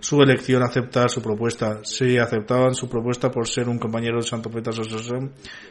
[0.00, 1.80] su elección aceptar su propuesta.
[1.84, 4.70] Si aceptaban su propuesta por ser un compañero del Santo Profeta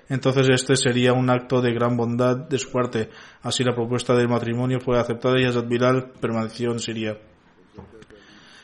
[0.07, 3.09] entonces este sería un acto de gran bondad de su parte.
[3.41, 7.17] Así la propuesta del matrimonio fue aceptada y Hazrat Bilal permaneció en Siria.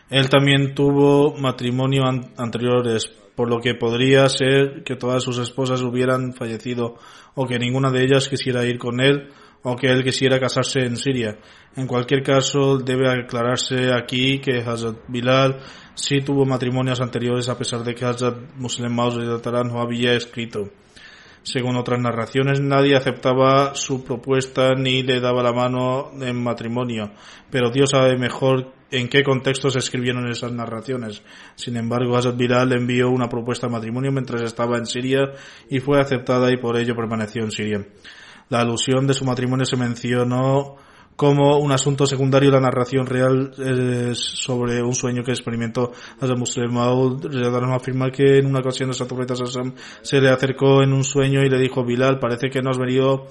[0.10, 5.82] Él también tuvo matrimonio an anteriores, por lo que podría ser que todas sus esposas
[5.82, 6.96] hubieran fallecido
[7.34, 9.30] o que ninguna de ellas quisiera ir con él
[9.66, 11.40] o él quisiera casarse en Siria.
[11.76, 15.60] En cualquier caso, debe aclararse aquí que Hazrat Bilal
[15.96, 19.18] sí tuvo matrimonios anteriores a pesar de que Hazrat Muslim Maud
[19.66, 20.70] no había escrito.
[21.42, 27.12] Según otras narraciones, nadie aceptaba su propuesta ni le daba la mano en matrimonio,
[27.50, 31.24] pero Dios sabe mejor en qué contexto se escribieron esas narraciones.
[31.56, 35.34] Sin embargo, Hazrat Bilal envió una propuesta de matrimonio mientras estaba en Siria
[35.70, 37.86] y fue aceptada y por ello permaneció en Siria.
[38.50, 40.76] La alusión de su matrimonio se mencionó
[41.16, 46.74] como un asunto secundario la narración real es sobre un sueño que experimentó Hazrat Muslim
[46.74, 47.26] Maud
[47.74, 51.42] afirma que en una ocasión el Santo Profeta Sassam se le acercó en un sueño
[51.42, 53.28] y le dijo Bilal parece que no has venido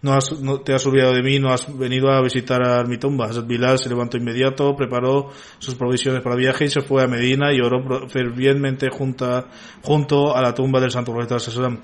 [0.00, 3.28] no, has, no te has olvidado de mí, no has venido a visitar mi tumba.
[3.44, 7.52] Bilal se levantó inmediato, preparó sus provisiones para el viaje y se fue a Medina
[7.52, 11.80] y oró fervientemente junto a la tumba del Santo Profeta Sassam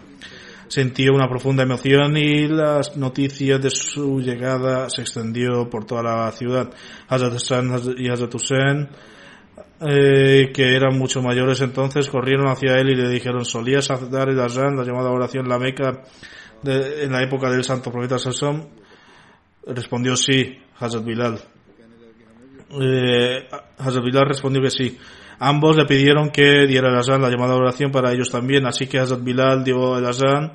[0.75, 6.33] sintió una profunda emoción y las noticias de su llegada se extendió por toda la
[6.33, 6.69] ciudad.
[7.07, 8.89] Hazrat Hassan y Hazrat Hussein,
[9.89, 14.41] eh, que eran mucho mayores entonces, corrieron hacia él y le dijeron, ¿solías dar el
[14.41, 16.03] azán, la llamada oración, la meca,
[16.65, 18.67] en la época del santo profeta Sassam?
[19.69, 21.39] Respondió sí, Hazrat Bilal.
[22.83, 23.49] Eh,
[23.79, 24.99] Hazrat Bilal respondió que sí.
[25.39, 28.99] Ambos le pidieron que diera el azán, la llamada oración para ellos también, así que
[28.99, 30.53] Hazrat Bilal dio el azán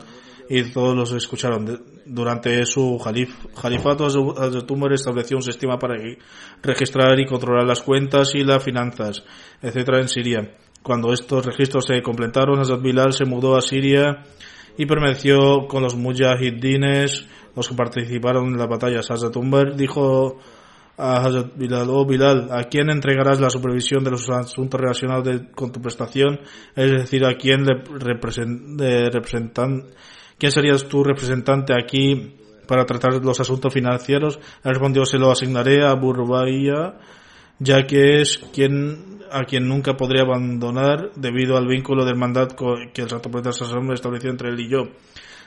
[0.49, 1.99] y todos los escucharon.
[2.05, 5.95] Durante su jalif, califato, Hazrat Umar estableció un sistema para
[6.63, 9.23] registrar y controlar las cuentas y las finanzas,
[9.61, 10.55] etcétera, en Siria.
[10.81, 14.23] Cuando estos registros se completaron, Hazrat Bilal se mudó a Siria
[14.75, 19.11] y permaneció con los mujahidines, los que participaron en las batallas.
[19.11, 20.39] Hazrat Umar dijo
[20.99, 25.51] a Hazrat Bilal, oh Bilal, ¿a quién entregarás la supervisión de los asuntos relacionados de,
[25.51, 26.41] con tu prestación?
[26.75, 29.85] Es decir, ¿a quién le represent, de representan,
[30.37, 32.35] quién serías tu representante aquí
[32.67, 34.39] para tratar los asuntos financieros?
[34.63, 36.99] Él respondió, se lo asignaré a Burbaya,
[37.59, 42.49] ya que es quien, a quien nunca podré abandonar debido al vínculo de hermandad
[42.93, 43.51] que el Santo Profeta
[43.93, 44.79] estableció entre él y yo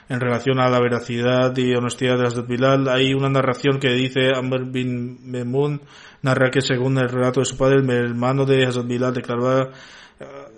[0.09, 2.87] en relación a la veracidad y honestidad de Hazrat Bilal.
[2.89, 5.81] Hay una narración que dice Amr bin Memun
[6.21, 9.71] narra que según el relato de su padre, el hermano de Hazrat Bilal declaraba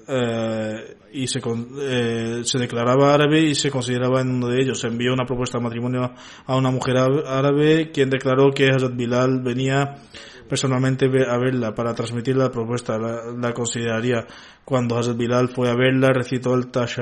[0.07, 1.39] eh, y se,
[1.81, 4.79] eh, se declaraba árabe y se consideraba en uno de ellos.
[4.79, 6.13] Se envió una propuesta de matrimonio
[6.45, 9.95] a una mujer árabe quien declaró que Hazrat Bilal venía
[10.47, 14.27] personalmente a verla para transmitir la propuesta, la, la consideraría.
[14.63, 17.01] Cuando Hazrat Bilal fue a verla, recitó el tashahud,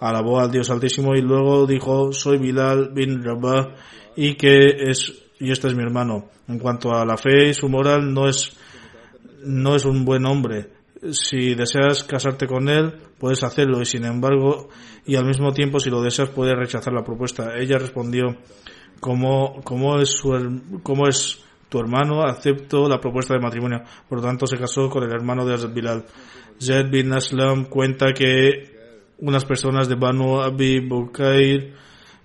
[0.00, 3.74] alabó al Dios Altísimo y luego dijo, soy Bilal bin Rabah
[4.16, 6.28] y que es, y este es mi hermano.
[6.48, 8.56] En cuanto a la fe y su moral, no es,
[9.44, 10.70] no es un buen hombre.
[11.10, 14.68] Si deseas casarte con él, puedes hacerlo y sin embargo,
[15.06, 17.54] y al mismo tiempo, si lo deseas, puedes rechazar la propuesta.
[17.58, 18.36] Ella respondió,
[19.00, 23.82] como, como es su, es tu hermano, acepto la propuesta de matrimonio.
[24.08, 26.04] Por lo tanto, se casó con el hermano de Bilal.
[26.58, 28.73] Zaid bin Aslam cuenta que
[29.18, 31.74] unas personas de Banu Abi Bukair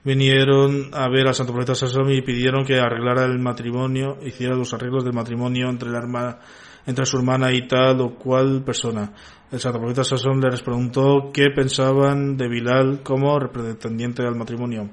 [0.03, 4.73] vinieron a ver al Santo Profeta Sassam y pidieron que arreglara el matrimonio, hiciera los
[4.73, 6.39] arreglos del matrimonio entre la hermana,
[6.85, 9.13] entre su hermana y tal o cual persona.
[9.51, 14.89] El Santo Profeta Sassam les preguntó qué pensaban de Bilal como pretendiente al matrimonio.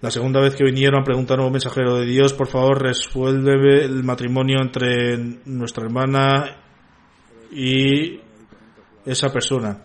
[0.00, 4.58] La segunda vez que vinieron preguntaron al mensajero de Dios, por favor, resuelve el matrimonio
[4.60, 6.56] entre nuestra hermana
[7.52, 8.20] y
[9.06, 9.78] esa persona.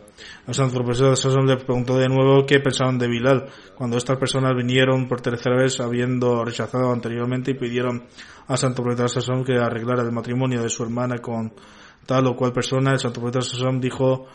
[0.51, 3.45] Santo profesor le preguntó de nuevo qué pensaban de Bilal
[3.75, 8.05] cuando estas personas vinieron por tercera vez habiendo rechazado anteriormente y pidieron
[8.47, 11.53] a santo profesor que arreglara el matrimonio de su hermana con
[12.05, 12.93] tal o cual persona.
[12.93, 14.27] El santo profesor dijo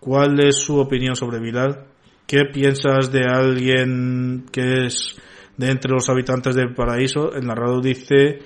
[0.00, 1.86] cuál es su opinión sobre Bilal.
[2.26, 5.16] ¿Qué piensas de alguien que es
[5.56, 7.32] de entre los habitantes del paraíso?
[7.32, 8.38] El narrador dice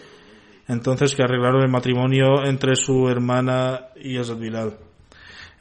[0.68, 4.91] entonces que arreglaron el matrimonio entre su hermana y Hazrat Bilal.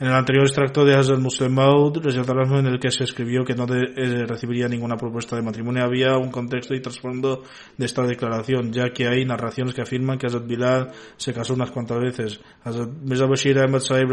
[0.02, 3.68] En el anterior extracto de Hazrat Muslim Maud, en el que se escribió que no
[3.72, 7.44] eh, recibiría ninguna propuesta de matrimonio, había un contexto y trasfondo
[7.78, 11.70] de esta declaración, ya que hay narraciones que afirman que Hazrat Bilal se casó unas
[11.70, 12.42] cuantas veces.
[12.64, 14.10] Hazrat Mirza Bashir Ahmad Saib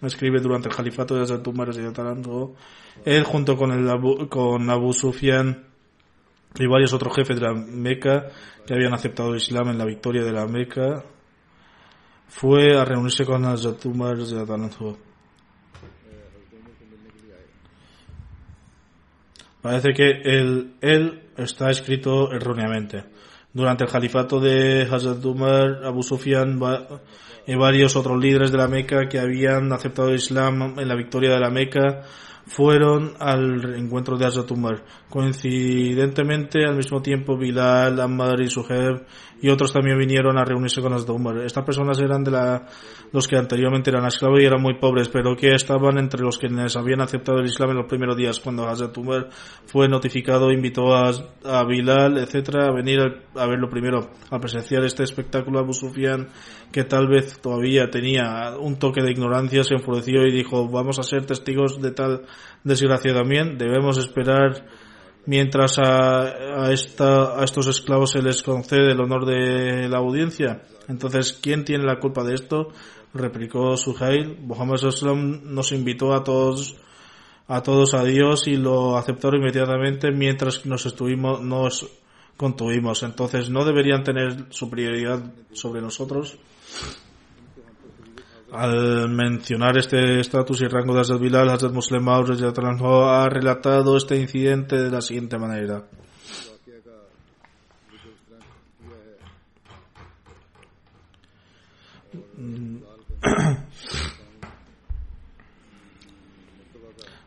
[0.00, 1.68] escribe durante el califato de Hazrat Umar
[3.04, 5.66] él junto con, el Abu, con Abu Sufyan
[6.58, 8.28] y varios otros jefes de la Meca
[8.66, 11.04] que habían aceptado el Islam en la victoria de la Meca
[12.28, 14.16] fue a reunirse con Hazrat Umar
[19.60, 23.04] Parece que él, él está escrito erróneamente.
[23.52, 26.60] Durante el califato de Hazrat Umar, Abu Sufyan
[27.46, 31.30] y varios otros líderes de la Meca que habían aceptado el Islam en la victoria
[31.30, 32.04] de la Meca
[32.48, 34.82] fueron al encuentro de Hazrat Umar.
[35.08, 39.04] Coincidentemente, al mismo tiempo, Bilal, Ammar y Suheb
[39.40, 41.38] y otros también vinieron a reunirse con Hazrat Umar.
[41.38, 42.66] Estas personas eran de la,
[43.12, 46.48] los que anteriormente eran esclavos y eran muy pobres, pero que estaban entre los que
[46.48, 48.40] habían aceptado el Islam en los primeros días.
[48.40, 49.28] Cuando Hazrat Umar
[49.66, 51.12] fue notificado, invitó a,
[51.44, 53.00] a Bilal, etcétera, a venir
[53.36, 55.58] a, verlo primero, a presenciar este espectáculo.
[55.58, 56.28] Abu Sufyan,
[56.72, 61.02] que tal vez todavía tenía un toque de ignorancia, se enfureció y dijo, vamos a
[61.02, 62.22] ser testigos de tal
[62.64, 63.58] desgracia también.
[63.58, 64.66] Debemos esperar
[65.26, 70.62] mientras a, a, esta, a estos esclavos se les concede el honor de la audiencia.
[70.88, 72.68] Entonces, ¿quién tiene la culpa de esto?
[73.12, 74.38] Replicó Suhail.
[74.40, 74.80] Muhammad
[75.44, 76.76] nos invitó a todos
[77.50, 81.88] a todos a Dios y lo aceptaron inmediatamente mientras nos estuvimos nos
[82.36, 83.02] contuvimos.
[83.02, 85.20] Entonces, ¿no deberían tener su prioridad
[85.52, 86.38] sobre nosotros?
[88.50, 94.76] Al mencionar este estatus y rango de Hazrat Bilal, Hazrat Muslim ha relatado este incidente
[94.76, 95.84] de la siguiente manera.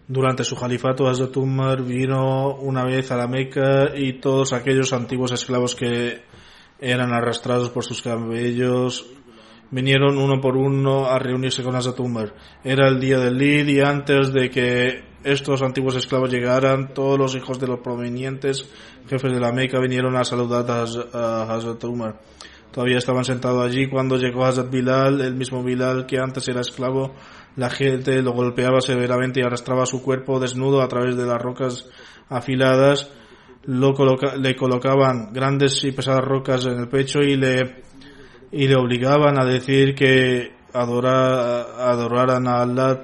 [0.07, 5.31] Durante su califato, Hazrat Umar vino una vez a la Meca y todos aquellos antiguos
[5.31, 6.23] esclavos que
[6.79, 9.05] eran arrastrados por sus cabellos
[9.71, 12.33] vinieron uno por uno a reunirse con Umar.
[12.63, 17.35] Era el día del Lid y antes de que estos antiguos esclavos llegaran, todos los
[17.35, 18.69] hijos de los provenientes
[19.07, 22.19] jefes de la Meca vinieron a saludar a Hazrat Umar.
[22.71, 27.13] Todavía estaban sentados allí cuando llegó Hazrat Bilal, el mismo Bilal que antes era esclavo.
[27.57, 31.89] La gente lo golpeaba severamente y arrastraba su cuerpo desnudo a través de las rocas
[32.29, 33.11] afiladas.
[33.65, 33.93] Lo
[34.37, 37.83] le colocaban grandes y pesadas rocas en el pecho y le
[38.51, 43.03] y le obligaban a decir que adoraran a Allah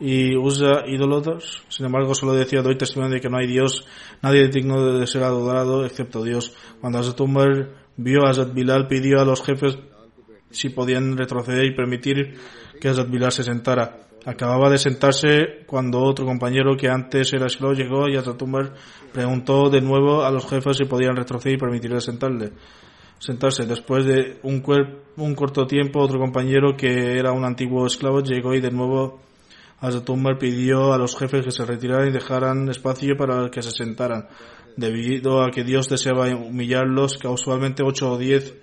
[0.00, 1.62] y usa ídolos.
[1.68, 3.86] Sin embargo, solo decía, doy testimonio de que no hay Dios,
[4.22, 6.56] nadie digno de ser adorado excepto Dios.
[6.80, 9.78] Cuando Hazrat Umar vio a Hazrat Bilal, pidió a los jefes
[10.50, 12.34] si podían retroceder y permitir
[12.80, 13.98] que Hazrat Bilal se sentara.
[14.26, 18.74] Acababa de sentarse cuando otro compañero que antes era esclavo llegó y Hazrat Umar
[19.12, 22.52] preguntó de nuevo a los jefes si podían retroceder y permitirle sentarle
[23.20, 23.66] sentarse.
[23.66, 24.64] Después de un,
[25.16, 29.20] un corto tiempo, otro compañero que era un antiguo esclavo llegó y de nuevo
[30.08, 34.26] Umar pidió a los jefes que se retiraran y dejaran espacio para que se sentaran.
[34.76, 38.54] Debido a que Dios deseaba humillarlos, casualmente ocho o diez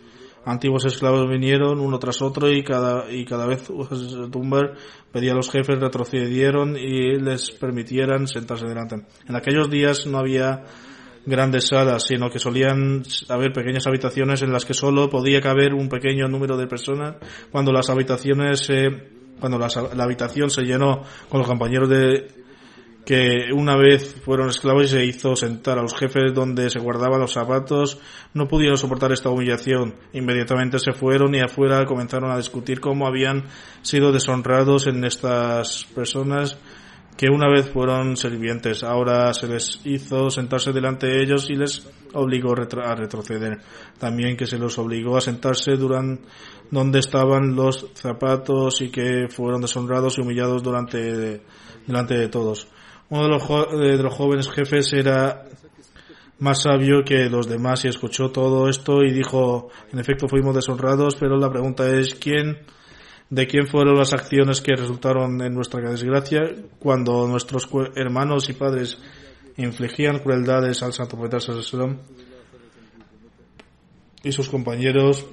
[0.45, 4.75] antiguos esclavos vinieron uno tras otro y cada, y cada vez Umar
[5.11, 8.95] pedía a los jefes retrocedieron y les permitieran sentarse delante.
[9.27, 10.63] En aquellos días no había
[11.27, 15.89] grandes salas, sino que solían haber pequeñas habitaciones en las que solo podía caber un
[15.89, 17.17] pequeño número de personas.
[17.51, 18.67] Cuando las habitaciones,
[19.39, 22.47] cuando la habitación se llenó con los compañeros de
[23.05, 27.21] que una vez fueron esclavos y se hizo sentar a los jefes donde se guardaban
[27.21, 27.99] los zapatos,
[28.33, 29.95] no pudieron soportar esta humillación.
[30.13, 33.45] Inmediatamente se fueron y afuera comenzaron a discutir cómo habían
[33.81, 36.57] sido deshonrados en estas personas
[37.17, 41.89] que una vez fueron sirvientes, ahora se les hizo sentarse delante de ellos y les
[42.13, 43.59] obligó a retroceder.
[43.97, 46.23] También que se los obligó a sentarse durante
[46.69, 51.41] donde estaban los zapatos y que fueron deshonrados y humillados durante
[51.87, 52.67] delante de todos.
[53.09, 53.47] Uno de los,
[53.97, 55.45] de los jóvenes jefes era
[56.39, 61.15] más sabio que los demás y escuchó todo esto y dijo, en efecto fuimos deshonrados,
[61.15, 62.59] pero la pregunta es, ¿quién,
[63.29, 66.41] de quién fueron las acciones que resultaron en nuestra desgracia
[66.79, 68.97] cuando nuestros hermanos y padres
[69.57, 71.99] infligían crueldades al santo profeta Sallallahu
[74.23, 75.25] y sus compañeros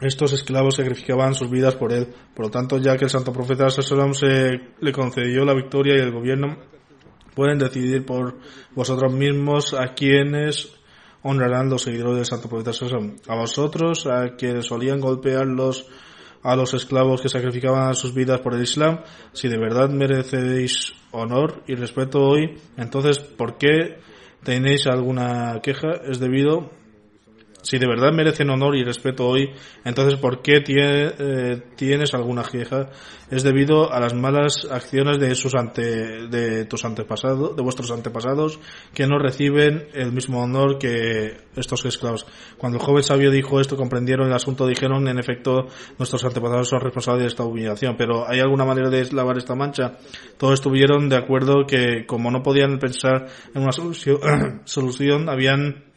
[0.00, 2.08] estos esclavos sacrificaban sus vidas por él.
[2.34, 4.50] Por lo tanto, ya que el santo profeta Sallallahu se
[4.80, 6.56] le concedió la victoria y el gobierno,
[7.34, 8.38] pueden decidir por
[8.74, 10.72] vosotros mismos a quienes
[11.22, 15.86] honrarán los seguidores del santo profeta Sallallahu A vosotros, a quienes solían golpearlos
[16.42, 19.00] a los esclavos que sacrificaban sus vidas por el Islam,
[19.32, 23.98] si de verdad merecéis honor y respeto hoy, entonces, ¿por qué
[24.42, 25.92] tenéis alguna queja?
[26.08, 26.70] Es debido
[27.62, 29.50] si de verdad merecen honor y respeto hoy,
[29.84, 32.90] entonces ¿por qué eh, tienes alguna queja?
[33.30, 38.58] Es debido a las malas acciones de sus ante, de tus antepasados, de vuestros antepasados,
[38.92, 42.26] que no reciben el mismo honor que estos esclavos.
[42.58, 45.66] Cuando el joven sabio dijo esto, comprendieron el asunto, dijeron, en efecto,
[45.98, 49.98] nuestros antepasados son responsables de esta humillación, pero ¿hay alguna manera de lavar esta mancha?
[50.38, 54.18] Todos estuvieron de acuerdo que, como no podían pensar en una solución,
[54.64, 55.89] solución habían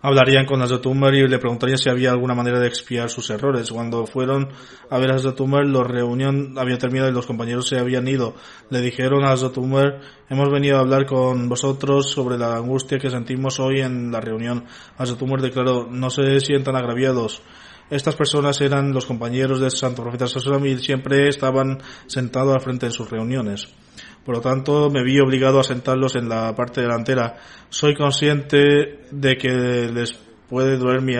[0.00, 3.70] hablarían con Hazrat Umar y le preguntarían si había alguna manera de expiar sus errores.
[3.70, 4.48] Cuando fueron
[4.90, 8.34] a ver a Hazrat Umar, la reunión había terminado y los compañeros se habían ido.
[8.70, 13.10] Le dijeron a Hazrat Umar, hemos venido a hablar con vosotros sobre la angustia que
[13.10, 14.64] sentimos hoy en la reunión.
[14.96, 17.42] Hazrat Umar declaró, no se sientan agraviados.
[17.90, 22.86] Estas personas eran los compañeros del Santo Profeta Sallallahu y siempre estaban sentados al frente
[22.86, 23.68] de sus reuniones.
[24.28, 27.38] Por lo tanto, me vi obligado a sentarlos en la parte delantera.
[27.70, 29.48] Soy consciente de que
[29.90, 30.12] les
[30.50, 31.14] puede doler mi,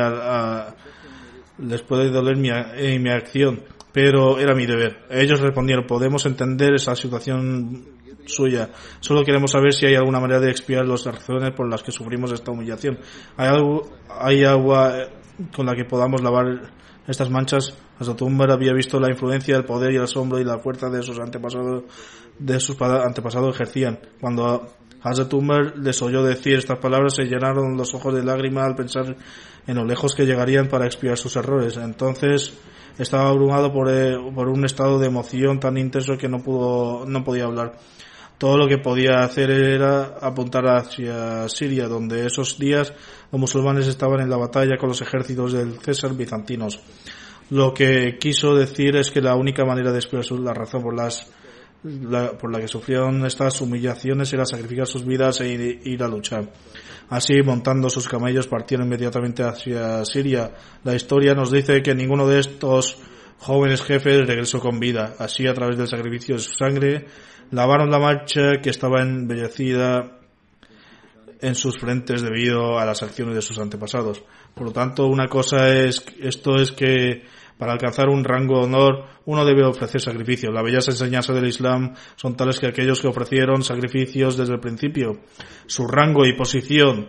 [1.66, 3.62] les puede doler mi, eh, mi acción,
[3.94, 5.06] pero era mi deber.
[5.08, 7.86] Ellos respondieron, podemos entender esa situación
[8.26, 8.68] suya.
[9.00, 12.30] Solo queremos saber si hay alguna manera de expiar las razones por las que sufrimos
[12.32, 12.98] esta humillación.
[13.38, 13.88] ¿Hay, algo,
[14.20, 15.08] hay agua
[15.56, 16.60] con la que podamos lavar
[17.06, 17.74] estas manchas?
[17.98, 21.02] Hasta Umar había visto la influencia, el poder y el asombro y la fuerza de
[21.02, 21.84] sus antepasados
[22.38, 23.98] de sus antepasados ejercían.
[24.20, 24.68] Cuando
[25.02, 29.16] Hazrat Umar les oyó decir estas palabras, se llenaron los ojos de lágrimas al pensar
[29.66, 31.76] en lo lejos que llegarían para expiar sus errores.
[31.76, 32.52] Entonces
[32.98, 37.22] estaba abrumado por, eh, por un estado de emoción tan intenso que no pudo, no
[37.22, 37.78] podía hablar.
[38.38, 42.92] Todo lo que podía hacer era apuntar hacia Siria, donde esos días
[43.32, 46.80] los musulmanes estaban en la batalla con los ejércitos del César bizantinos.
[47.50, 51.26] Lo que quiso decir es que la única manera de expresar la razón por las
[51.82, 56.50] por la que sufrieron estas humillaciones era sacrificar sus vidas e ir, a luchar.
[57.08, 60.50] Así, montando sus camellos, partieron inmediatamente hacia Siria.
[60.84, 62.98] La historia nos dice que ninguno de estos
[63.38, 65.14] jóvenes jefes regresó con vida.
[65.18, 67.06] Así, a través del sacrificio de su sangre,
[67.50, 70.18] lavaron la marcha que estaba embellecida
[71.40, 74.22] en sus frentes debido a las acciones de sus antepasados.
[74.54, 77.22] Por lo tanto, una cosa es, esto es que
[77.58, 80.54] para alcanzar un rango de honor, uno debe ofrecer sacrificios.
[80.54, 85.18] Las bellas enseñanzas del Islam son tales que aquellos que ofrecieron sacrificios desde el principio,
[85.66, 87.08] su rango y posición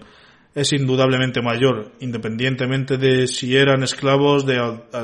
[0.56, 4.58] es indudablemente mayor, independientemente de si eran esclavos de,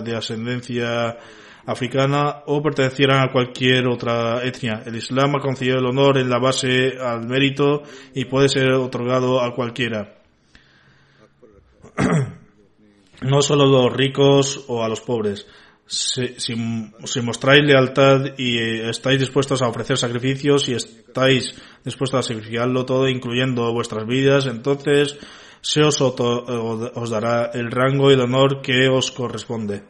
[0.04, 1.18] de ascendencia
[1.68, 4.82] africana o pertenecieran a cualquier otra etnia.
[4.86, 7.84] El Islam ha concedido el honor en la base al mérito
[8.14, 10.16] y puede ser otorgado a cualquiera.
[13.22, 15.48] no solo a los ricos o a los pobres.
[15.88, 16.56] Si,
[17.22, 23.72] mostráis lealtad y estáis dispuestos a ofrecer sacrificios y estáis dispuestos a sacrificarlo todo, incluyendo
[23.72, 25.18] vuestras vidas, entonces
[25.62, 29.84] se os, os dará el rango y el honor que os corresponde.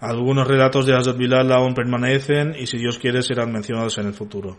[0.00, 4.14] Algunos relatos de Hazrat Bilal aún permanecen y si Dios quiere serán mencionados en el
[4.14, 4.58] futuro.